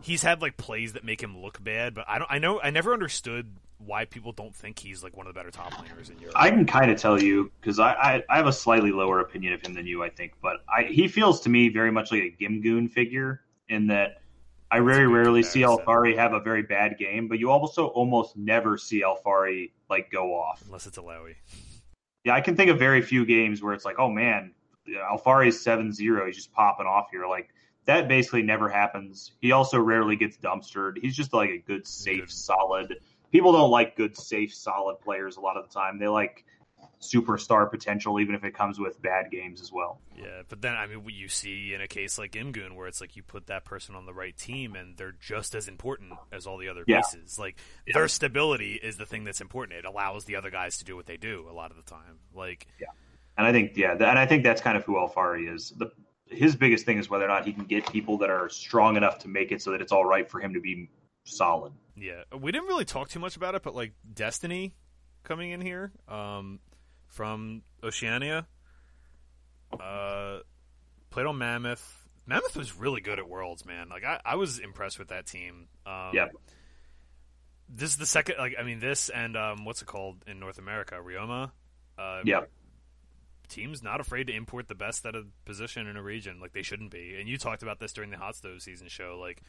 [0.00, 2.28] he's had like plays that make him look bad, but I don't.
[2.32, 3.54] I know I never understood
[3.84, 6.34] why people don't think he's like one of the better top laners in Europe.
[6.36, 9.52] I can kind of tell you because I, I I have a slightly lower opinion
[9.54, 12.22] of him than you, I think, but I he feels to me very much like
[12.22, 14.20] a Gimgoon figure in that
[14.70, 15.60] I very rarely see.
[15.60, 20.34] Alphari have a very bad game, but you also almost never see Alphari like go
[20.34, 20.62] off.
[20.66, 21.34] Unless it's a Lowy.
[22.24, 24.52] Yeah, I can think of very few games where it's like, oh man,
[24.88, 27.26] Alphari's 7-0, he's just popping off here.
[27.26, 27.48] Like
[27.86, 29.32] that basically never happens.
[29.40, 30.98] He also rarely gets dumpstered.
[31.00, 32.30] He's just like a good, safe, Good.
[32.30, 32.96] solid.
[33.32, 35.98] People don't like good, safe, solid players a lot of the time.
[35.98, 36.44] They like
[37.00, 40.00] superstar potential, even if it comes with bad games as well.
[40.16, 43.00] Yeah, but then I mean, what you see in a case like Gimgoon, where it's
[43.00, 46.46] like you put that person on the right team, and they're just as important as
[46.46, 47.00] all the other Yeah.
[47.00, 47.38] pieces.
[47.38, 47.56] Like
[47.92, 49.78] their stability is the thing that's important.
[49.78, 52.18] It allows the other guys to do what they do a lot of the time.
[52.34, 52.88] Like yeah,
[53.38, 55.70] And I think, yeah, th- and I think that's kind of who Alphari is.
[55.76, 55.90] The
[56.26, 59.18] his biggest thing is whether or not he can get people that are strong enough
[59.20, 60.88] to make it so that it's all right for him to be
[61.24, 61.72] solid.
[62.00, 64.74] Yeah, we didn't really talk too much about it, but like Destiny
[65.22, 66.58] coming in here um,
[67.08, 68.46] from Oceania,
[69.78, 70.38] uh,
[71.10, 71.96] played on Mammoth.
[72.26, 73.88] Mammoth was really good at Worlds, man.
[73.88, 75.68] Like I, I was impressed with that team.
[75.86, 76.32] Um, Yep.
[77.72, 80.58] This is the second, like I mean, this and um, what's it called in North
[80.58, 81.50] America, Rioma.
[81.98, 82.50] Uh, Yep.
[83.48, 86.62] Teams not afraid to import the best at a position in a region, like they
[86.62, 87.16] shouldn't be.
[87.18, 89.42] And you talked about this during the Hot Stove season show, like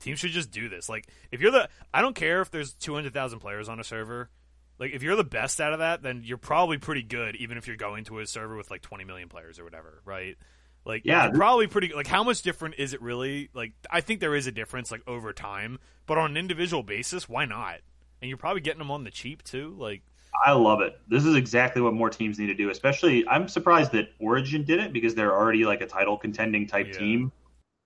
[0.00, 0.88] teams should just do this.
[0.88, 3.84] Like if you're the, I don't care if there's two hundred thousand players on a
[3.84, 4.30] server.
[4.78, 7.66] Like if you're the best out of that, then you're probably pretty good, even if
[7.66, 10.36] you're going to a server with like twenty million players or whatever, right?
[10.84, 11.92] Like Yeah, you're probably pretty.
[11.92, 13.50] Like how much different is it really?
[13.54, 17.28] Like I think there is a difference, like over time, but on an individual basis,
[17.28, 17.80] why not?
[18.22, 19.74] And you're probably getting them on the cheap too.
[19.78, 20.02] Like
[20.46, 20.98] I love it.
[21.08, 22.70] This is exactly what more teams need to do.
[22.70, 26.86] Especially, I'm surprised that Origin did it because they're already like a title contending type
[26.88, 26.98] Yeah.
[26.98, 27.32] team.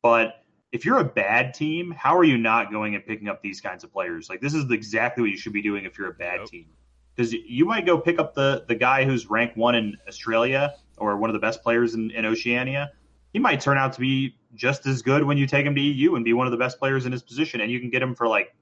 [0.02, 0.41] But
[0.72, 3.84] if you're a bad team, how are you not going and picking up these kinds
[3.84, 4.28] of players?
[4.30, 6.48] Like this is exactly what you should be doing if you're a bad Yep.
[6.48, 6.66] team.
[7.14, 11.18] Because you might go pick up the the guy who's ranked one in Australia or
[11.18, 12.90] one of the best players in, in Oceania.
[13.34, 16.16] He might turn out to be just as good when you take him to EU
[16.16, 18.14] and be one of the best players in his position, and you can get him
[18.14, 18.54] for like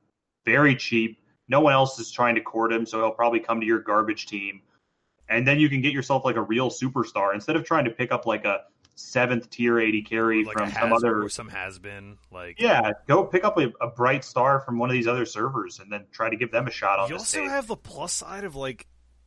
[0.44, 1.18] very cheap.
[1.48, 4.26] No one else is trying to court him, so he'll probably come to your garbage
[4.26, 4.62] team.
[5.28, 8.10] And then you can get yourself like a real superstar instead of trying to pick
[8.10, 8.62] up like a
[9.00, 11.28] seventh tier AD carry like from some other.
[11.28, 14.94] some has been like Yeah, go pick up a, a bright star from one of
[14.94, 17.48] these other servers and then try to give them a shot on You also stage.
[17.48, 18.86] have the plus side of like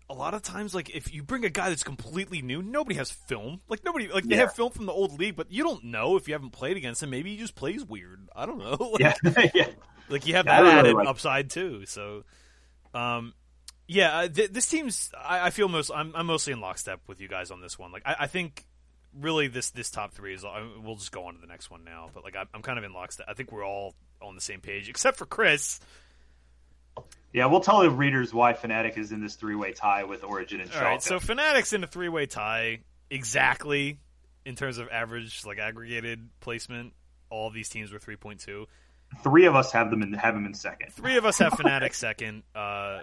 [0.09, 3.09] a lot of times like if you bring a guy that's completely new, nobody has
[3.09, 3.61] film.
[3.67, 4.41] Like nobody like they Yeah.
[4.41, 7.01] have film from the old league, but you don't know if you haven't played against
[7.01, 7.09] him.
[7.09, 8.27] Maybe he just plays weird.
[8.35, 8.77] I don't know.
[8.99, 9.67] Like, yeah, yeah.
[10.09, 11.85] Like you have Yeah, that really added like- upside too.
[11.85, 12.23] So,
[12.93, 13.33] um,
[13.87, 15.11] yeah, uh, th- this team's.
[15.17, 15.91] I, I feel most.
[15.93, 17.91] I'm, I'm mostly in lockstep with you guys on this one.
[17.91, 18.65] Like I, I think
[19.19, 20.43] really this this top three is.
[20.43, 22.09] I, we'll just go on to the next one now.
[22.13, 23.25] But like I, I'm kind of in lockstep.
[23.29, 25.79] I think we're all on the same page except for Chris.
[27.33, 30.61] Yeah, we'll tell the readers why Fnatic is in this three way tie with Origin
[30.61, 33.99] and All right, so Fnatic's in a three way tie exactly
[34.45, 36.93] in terms of average like aggregated placement.
[37.29, 38.67] All these teams were three point two.
[39.23, 40.91] Three of us have them in have them in second.
[40.93, 43.01] Three of us have Fnatic second, uh,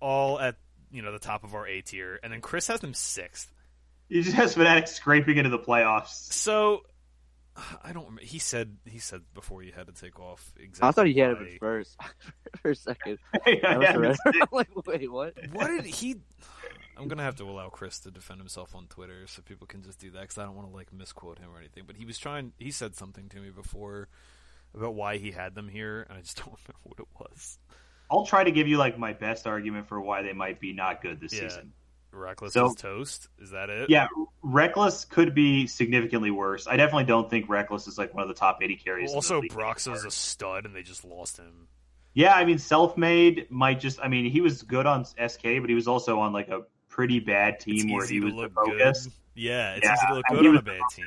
[0.00, 0.56] all at
[0.90, 3.50] you know the top of our A tier, and then Chris has them sixth.
[4.12, 6.32] He just has Fnatic scraping into the playoffs.
[6.32, 6.82] So
[7.82, 8.20] I don't.
[8.22, 10.52] He said he said before you had to take off.
[10.58, 10.88] Exactly.
[10.88, 11.96] I thought he had him why- first
[12.62, 13.18] for a second.
[13.46, 14.02] Yeah, yeah, I'm
[14.52, 15.34] like, wait, what?
[15.52, 16.16] What did he?
[16.96, 19.98] I'm gonna have to allow Chris to defend himself on Twitter so people can just
[19.98, 21.84] do that because I don't want to like misquote him or anything.
[21.86, 22.52] But he was trying.
[22.58, 24.08] He said something to me before
[24.74, 27.58] about why he had them here, and I just don't remember what it was.
[28.10, 31.00] I'll try to give you like my best argument for why they might be not
[31.02, 31.48] good this Yeah.
[31.48, 31.72] season.
[32.12, 33.28] Rekkles So- is toast.
[33.38, 33.88] Is that it?
[33.90, 34.06] Yeah,
[34.44, 36.66] Rekkles could be significantly worse.
[36.66, 39.12] I definitely don't think Rekkles is like one of the top AD carries.
[39.12, 40.06] Also, Broxah's anymore.
[40.06, 41.68] a stud, and they just lost him.
[42.14, 43.98] Yeah, I mean, Selfmade might just.
[44.02, 47.20] I mean, he was good on SK, but he was also on like a pretty
[47.20, 49.04] bad team where he was the look focus.
[49.04, 49.12] good.
[49.34, 51.06] Yeah, it's Yeah, easy to look good on a bad team.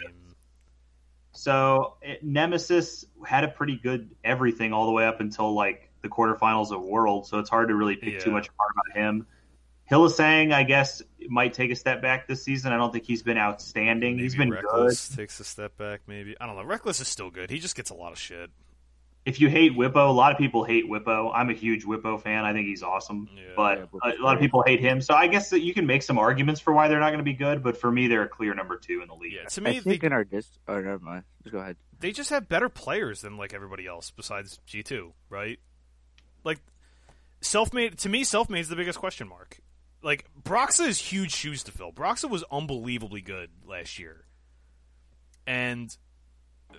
[1.33, 6.09] So it, Nemesis had a pretty good everything all the way up until like the
[6.09, 7.27] quarterfinals of World.
[7.27, 9.27] So it's hard to really pick too much apart about him.
[9.89, 12.71] Hylissang, I guess, might take a step back this season.
[12.73, 14.17] I don't think he's been outstanding.
[14.17, 14.63] He's been good.
[14.63, 16.01] Rekkles takes a step back.
[16.07, 16.63] Maybe I don't know.
[16.63, 17.49] Rekkles is still good.
[17.49, 18.49] He just gets a lot of shit.
[19.25, 21.31] If you hate Bwipo, a lot of people hate Bwipo.
[21.33, 22.45] I'm a huge Bwipo fan.
[22.45, 23.27] I think he's awesome.
[23.35, 23.53] Yeah.
[23.55, 25.01] but Yeah, a, a lot of people hate him.
[25.01, 27.23] So I guess that you can make some arguments for why they're not going to
[27.23, 27.63] be good.
[27.63, 29.33] But for me, they're a clear number two in the league.
[29.33, 30.47] Yeah, to I me, they, think in our dis.
[30.67, 31.23] Oh, never mind.
[31.43, 31.75] Just go ahead.
[31.99, 35.57] they just have better players than like everybody else besides G two, right?
[36.43, 36.59] Like
[37.41, 39.57] Selfmade to me, Selfmade is the biggest question mark.
[40.05, 41.91] Like Broxah is huge shoes to fill.
[41.91, 44.23] Broxah was unbelievably good last year,
[45.47, 45.95] and
[46.71, 46.75] uh,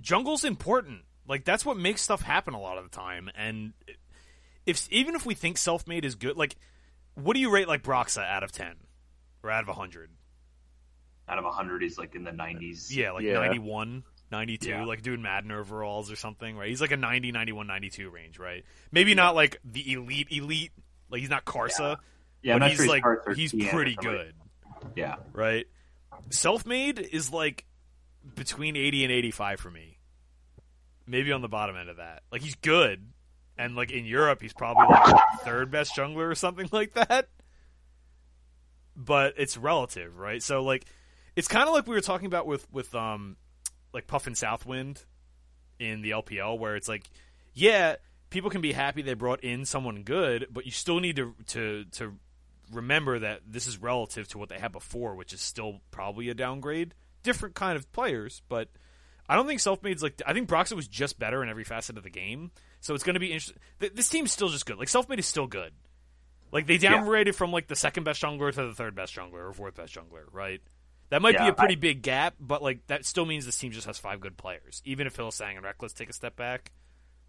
[0.00, 1.02] jungle's important.
[1.28, 3.30] Like that's what makes stuff happen a lot of the time.
[3.36, 3.74] And
[4.64, 6.56] if even if we think Selfmade is good, like
[7.14, 8.76] what do you rate like Broxa out of ten
[9.42, 10.10] or out of hundred?
[11.26, 12.94] Out of 100, he's like in the 90s.
[12.94, 13.38] Yeah, like Yeah.
[13.40, 14.84] 91, 92, Yeah.
[14.84, 16.68] like doing Madden overalls or something, right?
[16.68, 18.62] He's like a 90, 91, 92 range, right?
[18.92, 20.72] Maybe not like the elite, elite.
[21.08, 21.96] Like he's not Karsa,
[22.44, 22.58] yeah.
[22.58, 24.34] But he's sure like he's pretty good,
[24.94, 25.66] Yeah, right?
[26.28, 27.64] Selfmade is like
[28.34, 29.98] between 80 and 85 for me.
[31.06, 32.22] Maybe on the bottom end of that.
[32.30, 33.04] Like he's good,
[33.58, 37.28] and like in Europe, he's probably like third best jungler or something like that.
[38.96, 40.42] But it's relative, right?
[40.42, 40.84] So like,
[41.36, 43.36] it's kind of like we were talking about with with um,
[43.92, 45.04] like Puffin Southwind
[45.78, 47.10] in the LPL, where it's like,
[47.52, 47.96] yeah,
[48.30, 51.84] people can be happy they brought in someone good, but you still need to to
[51.92, 52.14] to
[52.72, 56.34] remember that this is relative to what they had before, which is still probably a
[56.34, 56.94] downgrade.
[57.22, 58.68] Different kind of players, but
[59.28, 60.20] I don't think Selfmade's like.
[60.26, 62.50] I think Broxah was just better in every facet of the game,
[62.80, 63.56] so it's going to be interesting.
[63.80, 64.76] Th- this team's still just good.
[64.78, 65.72] Like Selfmade is still good.
[66.52, 66.98] Like they Yeah.
[66.98, 69.94] downgraded from like the second best jungler to the third best jungler or fourth best
[69.94, 70.60] jungler, right?
[71.10, 73.86] That might be a pretty big gap, but like that still means this team just
[73.86, 74.82] has five good players.
[74.84, 76.70] Even if Hylissang and Rekkles take a step back,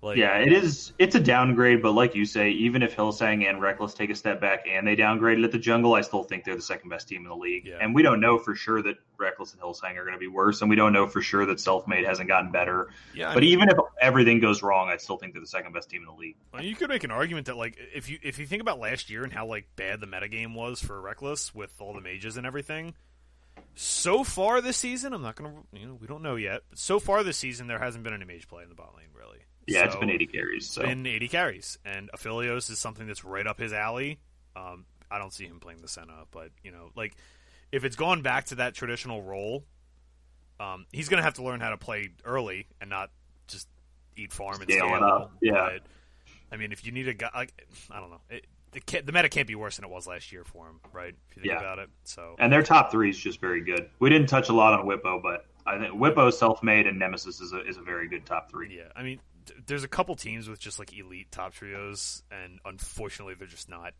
[0.01, 0.93] like yeah, it is.
[0.99, 4.39] It's a downgrade, but like you say, even if Hylissang and Rekkles take a step
[4.39, 7.23] back and they downgraded at the jungle, I still think they're the second best team
[7.23, 7.65] in the league.
[7.65, 7.77] Yeah.
[7.81, 10.61] And we don't know for sure that Rekkles and Hylissang are going to be worse,
[10.61, 12.89] and we don't know for sure that Selfmade hasn't gotten better.
[13.15, 13.31] yeah.
[13.31, 15.89] I but mean- even if everything goes wrong, I still think they're the second best
[15.89, 16.35] team in the league.
[16.53, 18.79] I mean, you could make an argument that like if you if you think about
[18.79, 22.37] last year and how like bad the metagame was for Rekkles with all the mages
[22.37, 22.93] and everything.
[23.73, 26.99] So far this season, I'm not gonna you know we don't know yet, but so
[26.99, 29.39] far this season there hasn't been any mage play in the bot lane really.
[29.67, 30.69] Yeah, it's been AD carries.
[30.69, 34.19] So been AD carries, and Aphelios is something that's right up his alley.
[34.55, 37.15] Um, I don't see him playing the Senna, but you know, like
[37.71, 39.63] if it's gone back to that traditional role,
[40.59, 43.09] um, he's going to have to learn how to play early and not
[43.47, 43.67] just
[44.15, 45.69] eat farm and Scale it up, yeah.
[45.73, 45.81] But,
[46.51, 47.53] I mean, if you need a guy, like,
[47.91, 50.43] I don't know, it, the the meta can't be worse than it was last year
[50.43, 51.13] for him, right?
[51.29, 51.59] If you think Yeah.
[51.59, 53.89] about it, so And their top three is just very good.
[53.99, 57.53] We didn't touch a lot on Bwipo, but I think Bwipo Selfmade and Nemesis is
[57.53, 58.75] a is a very good top three.
[58.77, 59.19] yeah, I mean,
[59.65, 63.93] there's a couple teams with just like elite top trios, and unfortunately, they're just not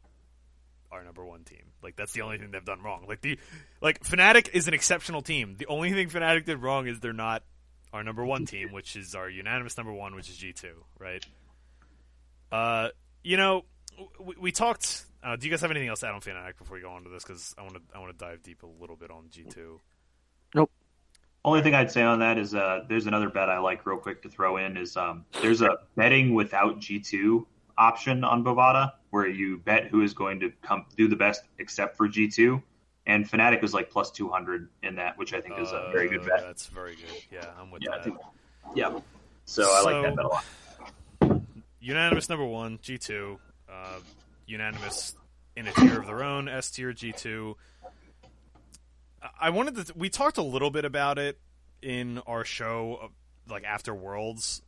[0.92, 1.64] our number one team.
[1.82, 3.06] Like that's the only thing they've done wrong.
[3.08, 3.40] Like the
[3.82, 5.56] like Fnatic is an exceptional team.
[5.58, 7.44] The only thing Fnatic did wrong is they're not
[7.94, 11.26] our number one team, which is our unanimous number one, which is G two, right?
[12.52, 12.90] Uh,
[13.24, 13.66] you know,
[14.20, 15.06] we, we talked.
[15.24, 17.04] Uh, do you guys have anything else to add on Fnatic before we go on
[17.04, 17.24] to this?
[17.24, 19.80] Because I want to I want to dive deep a little bit on G two.
[21.46, 24.24] Only thing I'd say on that is uh, there's another bet I like real quick
[24.24, 27.46] to throw in is um, there's a betting without G2
[27.78, 31.98] option on Bovada where you bet who is going to come do the best except
[31.98, 32.62] for G2.
[33.06, 36.26] And Fnatic was like plus 200 in that, which I think is a very good
[36.26, 36.42] bet.
[36.42, 37.14] That's very good.
[37.32, 38.04] Yeah, I'm with Yeah, that.
[38.04, 38.18] think,
[38.74, 38.98] yeah.
[39.46, 41.42] So I like that bet a lot.
[41.80, 43.40] unanimous number one, G two,
[43.70, 44.00] uh,
[44.48, 45.16] unanimous
[45.56, 47.56] in a tier of their own, S tier, G two.
[49.40, 49.94] I wanted to.
[49.96, 51.40] We talked a little bit about it
[51.82, 53.08] in our show, uh,
[53.52, 54.62] like after Worlds,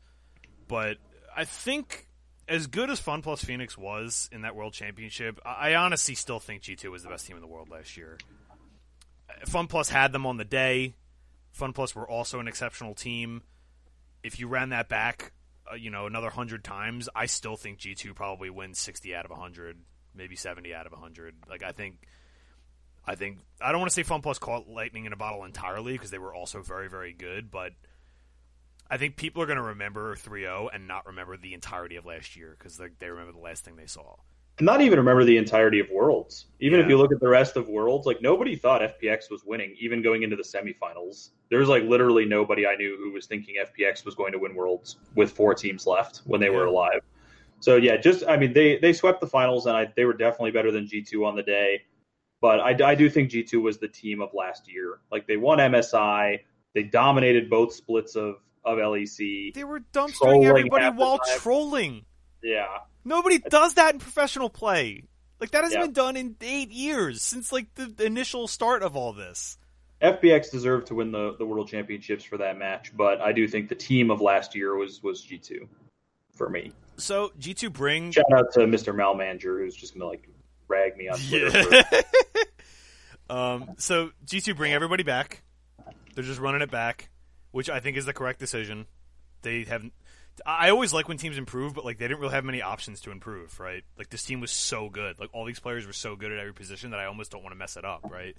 [0.67, 0.97] but
[1.35, 2.07] I think
[2.47, 6.39] as good as Fun Plus Phoenix was in that World Championship, I I honestly still
[6.39, 8.17] think G two was the best team in the world last year.
[9.45, 10.95] Fun Plus had them on the day.
[11.51, 13.43] Fun Plus were also an exceptional team.
[14.23, 15.33] If you ran that back,
[15.71, 19.25] uh, you know, another hundred times, I still think G two probably wins sixty out
[19.25, 19.77] of hundred,
[20.15, 21.35] maybe seventy out of hundred.
[21.49, 22.07] Like I think,
[23.07, 25.93] I think I don't want to say Fun Plus caught lightning in a bottle entirely
[25.93, 27.71] because they were also very very good, but
[28.89, 32.35] I think people are going to remember 3-0 and not remember the entirety of last
[32.35, 34.15] year because they, they remember the last thing they saw.
[34.61, 36.45] not even remember the entirety of Worlds.
[36.61, 39.75] Even if you look at the rest of Worlds, like nobody thought FPX was winning,
[39.79, 41.31] even going into the semifinals.
[41.49, 44.55] There was like literally nobody I knew who was thinking FPX was going to win
[44.55, 47.01] Worlds with four teams left when they were alive.
[47.59, 50.51] So yeah, just I mean they they swept the finals and I, they were definitely
[50.51, 51.83] better than G two on the day.
[52.41, 54.99] But I, I do think G two was the team of last year.
[55.11, 56.39] Like they won MSI,
[56.75, 59.53] they dominated both splits of of LEC.
[59.53, 62.05] They were dumpstering everybody while trolling.
[62.43, 62.67] Yeah,
[63.03, 65.03] Nobody does that in professional play.
[65.39, 65.85] Like that hasn't Yeah.
[65.85, 69.57] been done in eight years since like the initial start of all this.
[70.01, 73.67] FPX deserved to win the, the world championships for that match, but I do think
[73.69, 75.67] the team of last year was was G two
[76.35, 76.71] for me.
[76.97, 78.93] So G two bring Shout out to Mr.
[78.93, 80.27] Malmanger who's just gonna like
[80.67, 81.51] rag me on Twitter.
[81.51, 82.01] for- Yeah.
[83.29, 85.43] um, so G two bring everybody back.
[86.15, 87.09] They're just running it back,
[87.51, 88.85] which I think is the correct decision.
[89.41, 89.83] They have.
[90.45, 93.11] I always like when teams improve, but like they didn't really have many options to
[93.11, 93.83] improve, right?
[93.97, 96.53] Like this team was so good, like all these players were so good at every
[96.53, 98.35] position that I almost don't want to mess it up, right?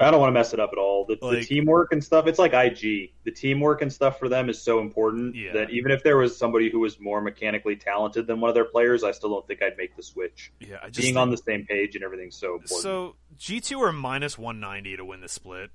[0.00, 1.04] I don't want to mess it up at all.
[1.04, 3.12] The, the teamwork and stuff, it's like IG.
[3.24, 5.52] The teamwork and stuff for them is so important Yeah.
[5.52, 8.64] that even if there was somebody who was more mechanically talented than one of their
[8.64, 10.52] players, I still don't think I'd make the switch.
[10.58, 12.80] Yeah, I just Being on the same page and everything's so important.
[12.80, 15.70] So G two are minus one ninety to win the split.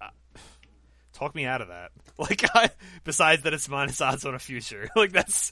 [0.00, 0.08] Uh,
[1.12, 1.90] talk me out of that.
[2.18, 2.70] Like, I,
[3.02, 4.88] besides that, it's minus odds on a future.
[4.96, 5.50] Like that's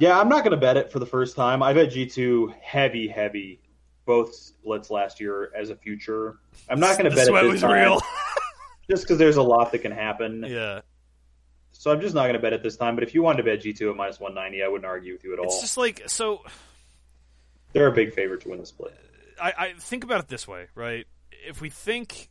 [0.00, 1.62] Yeah, I'm not going to bet it for the first time.
[1.62, 3.60] I bet G2 heavy, heavy,
[4.06, 6.38] both splits last year as a future.
[6.70, 8.00] I'm not going to bet it this was time, real.
[8.90, 10.44] just because there's a lot that can happen.
[10.48, 10.80] yeah,
[11.72, 12.94] So I'm just not going to bet it this time.
[12.94, 15.34] But if you wanted to bet G2 at minus 190, I wouldn't argue with you
[15.34, 15.46] at all.
[15.46, 16.42] it's just like so.
[17.72, 18.96] They're a big favorite to win the split.
[19.42, 21.06] I, I think about it this way, right?
[21.46, 22.30] If we think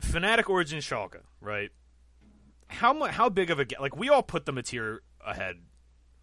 [0.00, 1.70] Fnatic Origin Schalke, right?
[2.68, 3.10] How much?
[3.12, 5.56] How big of a like we all put them a tier ahead,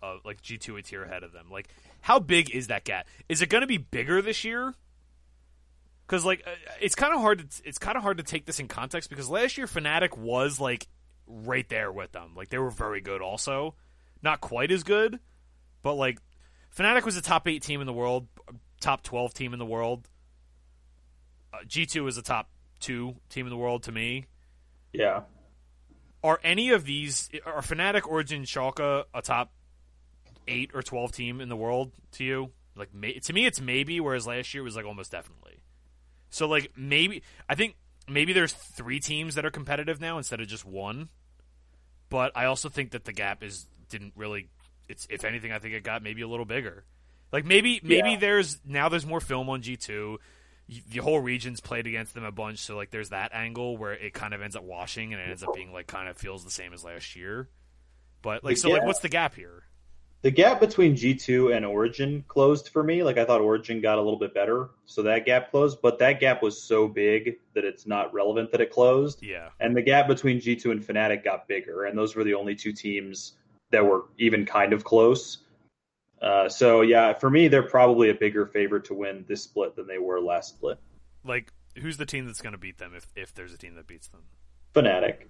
[0.01, 1.47] of like G two a tier ahead of them.
[1.51, 1.67] Like,
[2.01, 3.07] how big is that gap?
[3.29, 4.73] Is it going to be bigger this year?
[6.05, 8.59] Because like uh, it's kind of hard to it's kind of hard to take this
[8.59, 10.87] in context because last year Fnatic was like
[11.25, 12.33] right there with them.
[12.35, 13.75] Like they were very good also,
[14.21, 15.19] not quite as good,
[15.83, 16.19] but like
[16.75, 18.27] Fnatic was a top eight team in the world,
[18.81, 20.09] top twelve team in the world.
[21.53, 22.49] Uh, G two is a top
[22.81, 24.25] two team in the world to me.
[24.91, 25.21] Yeah.
[26.23, 29.53] Are any of these are Fnatic, Origin, Schalke a top
[30.47, 32.51] eight or twelve team in the world to you?
[32.75, 33.99] Like may, to me, it's maybe.
[33.99, 35.61] Whereas last year it was like almost definitely.
[36.29, 37.75] So like maybe I think
[38.07, 41.09] maybe there's three teams that are competitive now instead of just one.
[42.09, 44.49] But I also think that the gap is didn't really.
[44.89, 46.83] It's if anything, I think it got maybe a little bigger.
[47.31, 48.17] Like maybe maybe Yeah.
[48.19, 50.19] there's now there's more film on G two.
[50.89, 54.13] The whole region's played against them a bunch, so like there's that angle where it
[54.13, 56.51] kind of ends up washing and it ends up being like kind of feels the
[56.51, 57.49] same as last year.
[58.21, 59.63] But like so like what's the gap here?
[60.21, 63.03] The gap between G2 and Origin closed for me.
[63.03, 66.19] Like I thought Origin got a little bit better, so that gap closed, but that
[66.19, 69.23] gap was so big that it's not relevant that it closed.
[69.23, 69.49] Yeah.
[69.59, 72.71] And the gap between G2 and Fnatic got bigger, and those were the only two
[72.71, 73.33] teams
[73.71, 75.39] that were even kind of close.
[76.21, 79.87] Uh, so yeah, for me, they're probably a bigger favorite to win this split than
[79.87, 80.77] they were last split.
[81.25, 83.87] Like, who's the team that's going to beat them if if there's a team that
[83.87, 84.21] beats them?
[84.75, 85.25] Fnatic.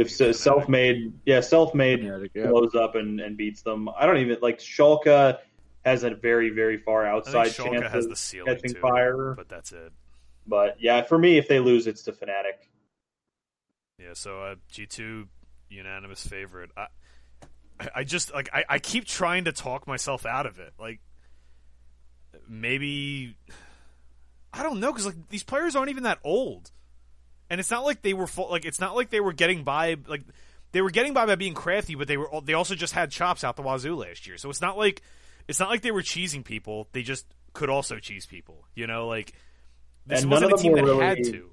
[0.00, 2.46] If Selfmade, yeah, Selfmade yeah.
[2.46, 3.88] blows up and, and beats them.
[3.88, 5.38] I don't even like Schalke
[5.84, 9.34] has a very very far outside chance has of the ceiling catching too, fire.
[9.36, 9.92] but that's it.
[10.46, 12.66] But yeah, for me, if they lose, it's to Fnatic.
[13.98, 15.28] Yeah, so uh, G two
[15.68, 16.70] unanimous favorite.
[16.76, 16.86] I,
[17.94, 20.72] I just like I, I keep trying to talk myself out of it.
[20.78, 21.00] Like
[22.48, 23.36] maybe
[24.52, 26.70] I don't know because like these players aren't even that old,
[27.50, 29.96] and it's not like they were full, like it's not like they were getting by
[30.08, 30.22] like
[30.72, 33.44] they were getting by by being crafty, but they were they also just had chops
[33.44, 34.38] out the wazoo last year.
[34.38, 35.02] So it's not like
[35.48, 36.88] it's not like they were cheesing people.
[36.92, 38.64] They just could also cheese people.
[38.74, 39.32] You know, like
[40.06, 41.50] this And none wasn't of a them team that were had really- to.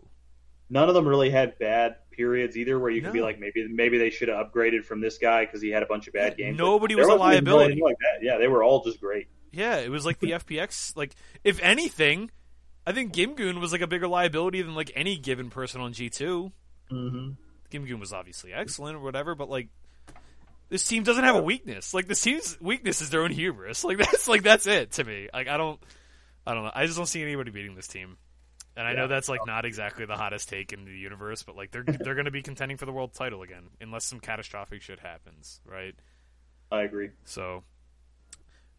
[0.69, 3.97] None of them really had bad periods either, where you could be like, maybe maybe
[3.97, 6.57] they should have upgraded from this guy because he had a bunch of bad games.
[6.57, 7.81] Nobody was a really liability.
[7.81, 8.19] like that.
[8.21, 9.27] Yeah, they were all just great.
[9.53, 10.97] Yeah, it was like the FPX.
[10.97, 12.31] Like, if anything,
[12.87, 16.09] I think Gimgoon was like a bigger liability than like any given person on G
[16.09, 16.53] two.
[16.89, 17.31] Mm-hmm.
[17.69, 19.67] Gimgoon was obviously excellent or whatever, but like,
[20.69, 21.93] this team doesn't have a weakness.
[21.93, 23.83] Like, this team's weakness is their own hubris.
[23.83, 25.27] Like, that's like that's it to me.
[25.33, 25.81] Like, I don't,
[26.45, 26.71] I don't know.
[26.73, 28.15] I just don't see anybody beating this team.
[28.77, 31.71] And I know that's like not exactly the hottest take in the universe, but like
[31.71, 35.01] they're they're going to be contending for the world title again, unless some catastrophic shit
[35.01, 35.95] happens, right?
[36.71, 37.09] I agree.
[37.25, 37.63] So,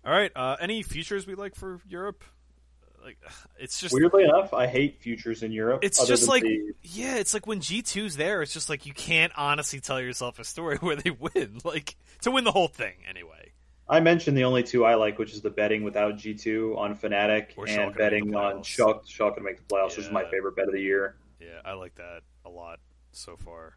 [0.03, 0.33] all right.
[0.35, 2.25] Uh, any futures we like for Europe?
[3.05, 3.19] Like,
[3.59, 5.81] it's just Weirdly enough, I hate futures in Europe.
[5.83, 8.93] it's just like the- yeah, it's like when G 2s there, it's just like you
[8.93, 12.95] can't honestly tell yourself a story where they win, like to win the whole thing
[13.09, 13.53] anyway.
[13.91, 16.95] I mentioned the only two I like, which is the betting without G two on
[16.95, 18.63] Fnatic Or and betting on.
[18.63, 21.17] Schalke, Schalke to make the playoffs, which is my favorite bet of the year.
[21.41, 22.81] Yeah, I like that a lot
[23.13, 23.77] so far.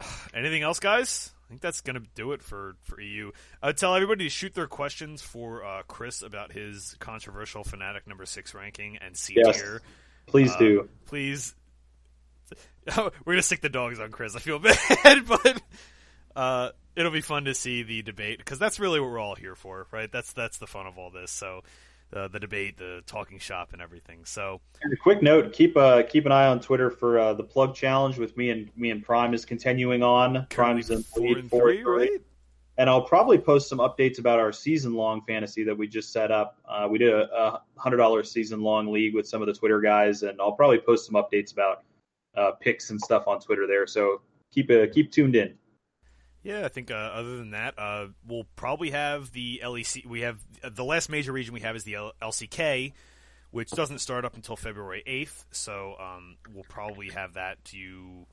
[0.34, 1.30] Anything else, guys?
[1.52, 3.30] I think that's gonna do it for for EU.
[3.62, 8.24] Uh, tell everybody to shoot their questions for uh, Chris about his controversial Fnatic number
[8.24, 9.62] six ranking and C Yes.
[10.26, 10.88] Please Uh, do.
[11.04, 11.54] please.
[12.96, 14.34] We're gonna stick the dogs on Chris.
[14.34, 15.62] I feel bad, but
[16.34, 19.54] uh, it'll be fun to see the debate because that's really what we're all here
[19.54, 20.10] for, right?
[20.10, 21.30] That's that's the fun of all this.
[21.30, 21.64] So,
[22.14, 24.24] uh, the debate, the talking shop, and everything.
[24.24, 27.44] So, And a quick note: keep uh, keep an eye on Twitter for uh, the
[27.44, 30.46] plug challenge with me and me and Prime is continuing on.
[30.50, 31.82] Prime's in four lead and four three.
[31.82, 32.20] right?
[32.78, 36.30] and I'll probably post some updates about our season long fantasy that we just set
[36.30, 36.58] up.
[36.66, 39.80] Uh, we did a, a hundred dollar season long league with some of the Twitter
[39.80, 41.84] guys, and I'll probably post some updates about
[42.36, 43.86] uh, picks and stuff on Twitter there.
[43.86, 45.54] So keep uh, keep tuned in.
[46.42, 50.04] Yeah, I think uh, other than that, uh, we'll probably have the LEC.
[50.06, 52.92] We have uh, the last major region we have is the L- LCK,
[53.52, 55.46] which doesn't start up until February eighth.
[55.52, 58.26] So um, we'll probably have that to you.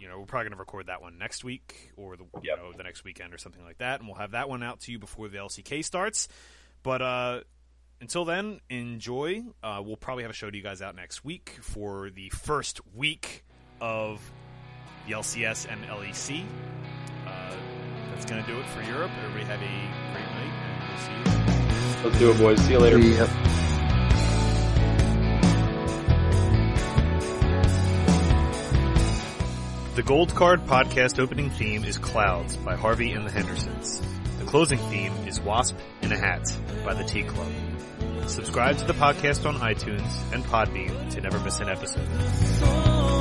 [0.00, 2.72] You know, we're probably going to record that one next week or the you know
[2.76, 4.98] the next weekend or something like that, and we'll have that one out to you
[4.98, 6.28] before the LCK starts.
[6.82, 7.40] But uh,
[8.00, 9.44] until then, enjoy.
[9.62, 12.80] Uh, we'll probably have a show to you guys out next week for the first
[12.94, 13.44] week
[13.80, 14.20] of
[15.06, 16.44] the LCS and LEC.
[17.26, 17.56] Uh,
[18.10, 19.10] that's going to do it for Europe.
[19.18, 22.04] Everybody have a great night, and we'll see you.
[22.04, 22.60] Let's do it, boys.
[22.64, 22.98] See you later.
[22.98, 23.28] Yep.
[29.94, 34.02] The Gold Card podcast opening theme is Clouds by Harvey and the Hendersons.
[34.40, 36.52] The closing theme is Wasp in a Hat
[36.84, 37.52] by the Tea Club.
[38.26, 42.08] Subscribe to the podcast on iTunes and Podbean to never miss an episode.
[42.58, 43.13] So